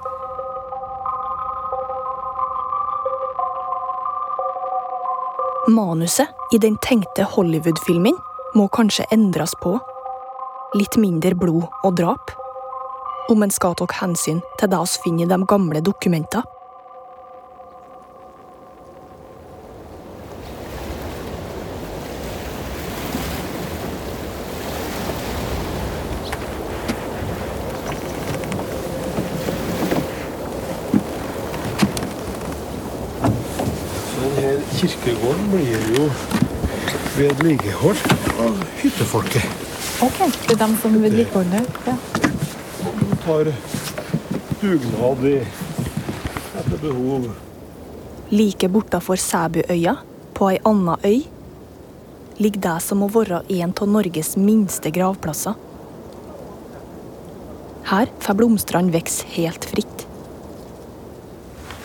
Manuset 5.70 6.32
i 6.56 6.58
den 6.58 6.80
tenkte 6.82 7.28
Hollywood-filmen 7.36 8.16
må 8.56 8.72
kanskje 8.74 9.06
endres 9.12 9.54
på. 9.60 9.76
Litt 10.78 11.00
mindre 11.02 11.34
blod 11.34 11.64
og 11.82 11.96
drap. 11.98 12.30
Om 13.34 13.42
en 13.42 13.50
skal 13.50 13.74
ta 13.74 13.88
hensyn 14.04 14.38
til 14.60 14.70
det 14.70 14.78
vi 14.78 15.00
finner 15.02 15.26
i 15.26 15.30
de 15.32 15.46
gamle 15.50 15.82
dokumentene. 15.82 16.46
Kirkegården 34.80 35.50
blir 35.50 35.90
jo 35.96 36.06
vedlikeholdt 37.18 38.14
av 38.46 38.62
hyttefolket. 38.84 39.69
Ok, 40.00 40.20
det 40.48 40.54
er 40.54 40.60
dem 40.62 40.78
som 40.80 40.94
vedlikeholder? 40.96 41.66
Ja. 41.84 41.96
De 42.80 43.18
tar 43.20 43.50
dugnad 44.62 45.26
i, 45.28 45.34
etter 46.56 46.80
behov. 46.80 47.26
Like 48.32 48.70
bortafor 48.72 49.20
Sæbuøya, 49.20 49.98
på 50.40 50.54
ei 50.54 50.62
anna 50.64 50.96
øy, 51.04 51.26
ligger 52.40 52.64
det 52.70 52.78
som 52.88 53.04
må 53.04 53.12
være 53.12 53.42
en 53.60 53.76
av 53.76 53.92
Norges 53.92 54.38
minste 54.40 54.96
gravplasser. 54.96 55.60
Her 57.92 58.16
får 58.24 58.40
blomstene 58.40 58.96
vokse 58.96 59.28
helt 59.36 59.68
fritt. 59.68 60.08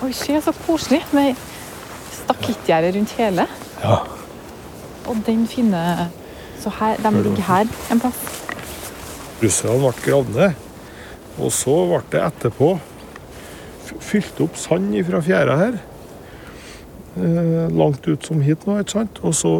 Oi, 0.05 0.12
se 0.14 0.38
så 0.38 0.55
koselig 0.64 1.03
med 1.16 1.35
stakittgjerde 2.22 2.94
rundt 2.94 3.18
hele. 3.18 3.50
Ja. 3.83 4.05
Og 5.11 5.24
den 5.27 5.48
fine 5.50 6.12
Så 6.64 6.70
her, 6.81 6.96
de 7.05 7.11
ligger 7.22 7.44
her 7.44 7.68
en 7.92 8.00
plass. 8.00 8.20
Russerne 9.42 9.81
ble 9.83 9.92
gravd 10.07 10.31
ned. 10.35 10.55
Og 11.42 11.50
så 11.53 11.74
ble 11.90 11.98
det 12.14 12.22
etterpå 12.24 12.70
fylt 14.05 14.38
opp 14.40 14.57
sand 14.57 14.94
fra 15.07 15.20
fjæra 15.27 15.57
her. 15.61 15.77
Eh, 17.14 17.68
langt 17.77 18.07
ut 18.09 18.24
som 18.27 18.40
hit 18.42 18.64
nå, 18.66 18.79
ikke 18.81 18.96
sant? 18.96 19.20
Og 19.22 19.35
så 19.38 19.50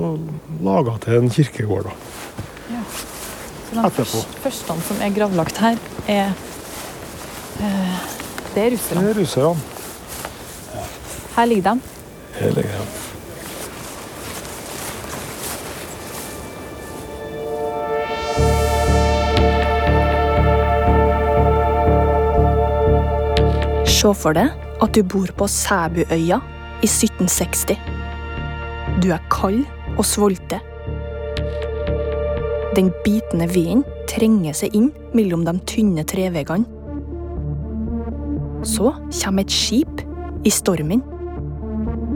laga 0.64 0.97
til 1.05 1.21
en 1.21 1.31
kirkegård, 1.31 1.90
da. 1.90 1.95
Så 3.69 3.77
de 3.77 3.85
Etterpå. 3.88 4.23
første 4.43 4.75
som 4.88 5.03
er 5.03 5.12
gravlagt 5.14 5.59
her, 5.62 5.79
er 6.09 6.33
eh, 7.61 8.01
Det 8.55 8.62
er 8.62 8.71
Det 8.71 8.73
russerne. 8.79 9.09
er 9.11 9.19
russerne. 9.21 9.57
Her 11.37 11.45
ligger 11.51 11.75
de. 11.75 11.81
Hele 12.40 12.62
greia. 12.62 12.85
Se 24.05 24.11
for 24.12 24.37
deg 24.37 24.51
at 24.85 24.93
du 24.93 25.01
bor 25.09 25.31
på 25.33 25.47
Sæbuøya 25.49 26.37
i 26.85 26.88
1760. 26.90 27.71
Du 29.01 29.07
er 29.14 29.23
kald 29.33 29.62
og 29.95 30.05
sulten. 30.05 30.61
Den 32.77 32.90
bitende 33.07 33.47
veden 33.49 33.81
trenger 34.11 34.53
seg 34.59 34.77
inn 34.77 34.90
mellom 35.17 35.47
de 35.49 35.55
tynne 35.71 36.05
treveggene. 36.05 36.69
Så 38.69 38.93
kommer 39.23 39.47
et 39.47 39.57
skip 39.57 40.05
i 40.45 40.53
stormen. 40.53 41.01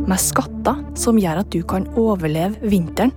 Med 0.04 0.20
skatter 0.20 0.84
som 0.92 1.16
gjør 1.16 1.40
at 1.40 1.52
du 1.56 1.62
kan 1.64 1.88
overleve 1.96 2.68
vinteren. 2.68 3.16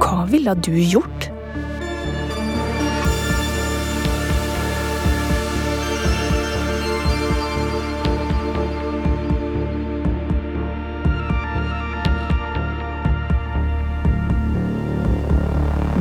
Hva 0.00 0.24
ville 0.32 0.56
du 0.64 0.72
gjort? 0.80 1.31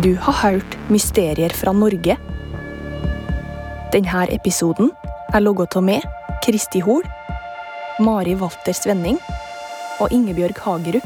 Du 0.04 0.16
har 0.16 0.34
hørt 0.34 0.78
Mysterier 0.90 1.50
fra 1.54 1.72
Norge. 1.78 2.16
Denne 3.94 4.24
episoden 4.34 4.90
er 5.30 5.44
laget 5.44 5.76
av 5.78 5.86
meg, 5.86 6.08
Kristi 6.42 6.82
Hol, 6.82 7.06
Mari 8.02 8.34
Walter 8.40 8.74
Svenning 8.74 9.20
og 10.02 10.10
Ingebjørg 10.10 10.58
Hagerup. 10.66 11.06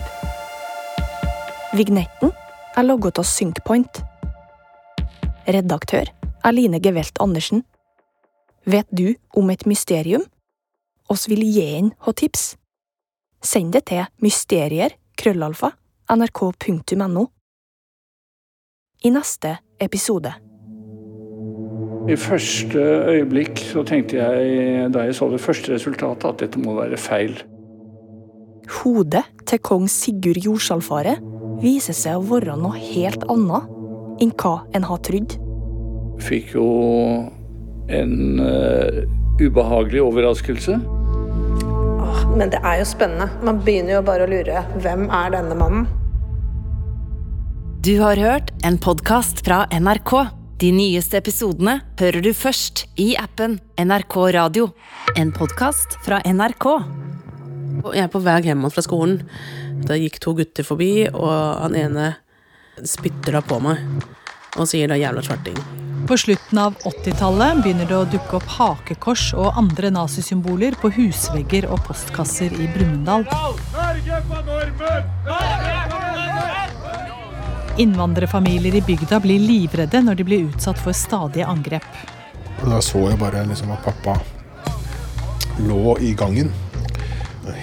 Vignetten 1.75 2.31
er 2.77 2.87
laget 2.87 3.19
av 3.19 3.27
Synkpoint. 3.27 3.99
Redaktør 5.43 6.15
er 6.23 6.55
Line 6.55 6.79
Gevelt 6.79 7.19
Andersen. 7.19 7.65
Vet 8.63 8.87
du 8.95 9.09
om 9.35 9.51
et 9.51 9.67
mysterium? 9.67 10.23
Oss 11.11 11.27
vil 11.27 11.43
gi 11.43 11.67
en 11.81 11.91
ha 12.07 12.15
tips. 12.15 12.53
Send 13.43 13.75
det 13.75 13.89
til 13.91 14.07
mysterier, 14.23 14.95
krøllalfa, 15.19 15.75
nrk.no. 16.15 17.27
I 19.05 19.11
neste 19.13 19.51
episode. 19.77 20.31
I 22.09 22.15
første 22.17 22.81
øyeblikk 23.11 23.59
så 23.61 23.83
tenkte 23.85 24.17
jeg, 24.17 24.87
da 24.93 25.03
jeg 25.05 25.15
så 25.17 25.27
det 25.29 25.41
første 25.41 25.73
resultatet, 25.73 26.25
at 26.25 26.39
dette 26.41 26.61
må 26.61 26.73
være 26.73 26.97
feil. 26.97 27.35
Hodet 28.79 29.21
til 29.45 29.61
kong 29.61 29.85
Sigurd 29.89 30.39
Jordsalfaret 30.41 31.21
viser 31.61 31.93
seg 31.93 32.17
å 32.17 32.25
være 32.31 32.55
noe 32.57 32.79
helt 32.81 33.27
annet 33.29 33.69
enn 34.25 34.33
hva 34.41 34.55
en 34.73 34.87
har 34.89 35.03
trodd. 35.05 35.35
Fikk 36.25 36.55
jo 36.55 36.65
en 37.93 38.41
uh, 38.41 39.03
ubehagelig 39.37 40.01
overraskelse. 40.01 40.79
Men 42.33 42.49
det 42.49 42.63
er 42.63 42.81
jo 42.81 42.89
spennende. 42.89 43.29
Man 43.45 43.61
begynner 43.61 43.99
jo 43.99 44.01
bare 44.09 44.25
å 44.25 44.33
lure. 44.33 44.65
Hvem 44.81 45.05
er 45.13 45.37
denne 45.37 45.59
mannen? 45.61 45.85
Du 47.85 47.99
har 47.99 48.17
hørt 48.17 48.47
en 48.65 48.79
podkast 48.81 49.43
fra 49.45 49.67
NRK. 49.69 50.11
De 50.57 50.71
nyeste 50.73 51.19
episodene 51.19 51.75
hører 51.99 52.23
du 52.25 52.31
først 52.33 52.81
i 52.97 53.11
appen 53.21 53.59
NRK 53.77 54.15
Radio. 54.33 54.71
En 55.13 55.29
podkast 55.35 55.93
fra 56.01 56.17
NRK. 56.25 56.65
Jeg 57.93 58.07
er 58.07 58.09
på 58.09 58.23
vei 58.25 58.39
hjem 58.47 58.65
fra 58.73 58.81
skolen. 58.81 59.19
Da 59.85 59.99
gikk 60.01 60.17
to 60.23 60.33
gutter 60.39 60.65
forbi, 60.65 61.05
og 61.11 61.29
han 61.61 61.77
ene 61.77 62.07
spytter 62.81 63.37
da 63.37 63.43
på 63.45 63.59
meg 63.61 63.77
og 64.55 64.65
sier 64.71 64.89
da 64.89 64.97
'jævla 64.97 65.21
svarting'. 65.27 65.61
På 66.09 66.17
slutten 66.17 66.57
av 66.57 66.79
80-tallet 66.89 67.61
begynner 67.61 67.85
det 67.85 67.99
å 67.99 68.09
dukke 68.09 68.39
opp 68.39 68.49
hakekors 68.57 69.27
og 69.37 69.61
andre 69.61 69.93
nazisymboler 69.93 70.73
på 70.81 70.89
husvegger 70.97 71.69
og 71.69 71.85
postkasser 71.85 72.49
i 72.49 72.65
Brumunddal. 72.73 73.29
Innvandrerfamilier 77.77 78.75
i 78.75 78.81
bygda 78.81 79.19
blir 79.19 79.39
livredde 79.39 79.99
når 79.99 80.15
de 80.15 80.25
blir 80.27 80.45
utsatt 80.47 80.79
for 80.79 80.95
stadige 80.95 81.47
angrep. 81.47 81.87
Da 82.61 82.79
så 82.79 83.01
jeg 83.09 83.19
bare 83.19 83.43
liksom 83.49 83.73
at 83.75 83.83
pappa 83.83 84.15
lå 85.59 85.97
i 85.99 86.13
gangen. 86.15 86.53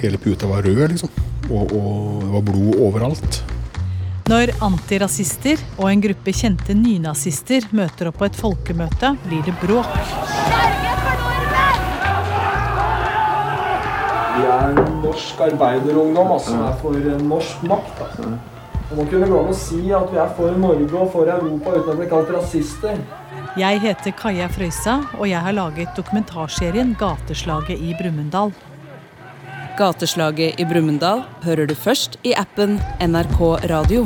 Hele 0.02 0.20
puta 0.20 0.46
var 0.50 0.62
rød, 0.62 0.84
liksom. 0.92 1.08
Og, 1.48 1.72
og 1.72 2.20
det 2.22 2.30
var 2.34 2.44
blod 2.50 2.78
overalt. 2.84 3.40
Når 4.28 4.52
antirasister 4.62 5.58
og 5.78 5.88
en 5.88 6.04
gruppe 6.04 6.36
kjente 6.36 6.76
nynazister 6.76 7.64
møter 7.72 8.12
opp 8.12 8.20
på 8.20 8.28
et 8.28 8.36
folkemøte, 8.38 9.16
blir 9.24 9.42
det 9.48 9.56
bråk. 9.64 9.96
Vi 14.36 14.44
er 14.48 14.78
norsk 15.02 15.42
arbeiderungdom 15.48 16.36
altså, 16.36 16.52
som 16.52 16.64
er 16.68 16.80
for 16.84 17.12
norsk 17.32 17.68
makt. 17.72 18.04
Altså. 18.06 18.36
Og 18.92 18.98
må 18.98 19.04
kunne 19.08 19.24
gå 19.24 19.36
an 19.40 19.48
å 19.48 19.54
si 19.56 19.86
at 19.96 20.10
vi 20.12 20.18
er 20.20 20.32
for 20.36 20.52
Norge 20.60 20.98
og 21.00 21.06
for 21.14 21.28
Europa 21.32 21.70
uten 21.78 21.94
å 21.94 21.96
bli 21.96 22.08
kalt 22.10 22.32
rasister. 22.34 22.98
Jeg 23.56 23.80
heter 23.80 24.12
Kaja 24.16 24.50
Frøysa, 24.52 24.98
og 25.16 25.24
jeg 25.30 25.40
har 25.40 25.56
laget 25.56 25.96
dokumentarserien 25.96 26.92
'Gateslaget 27.00 27.80
i 27.80 27.94
Brumunddal'. 27.96 28.52
Gateslaget 29.78 30.60
i 30.60 30.66
Brumunddal 30.68 31.24
hører 31.40 31.66
du 31.66 31.74
først 31.74 32.20
i 32.22 32.34
appen 32.36 32.76
NRK 33.00 33.40
Radio. 33.72 34.04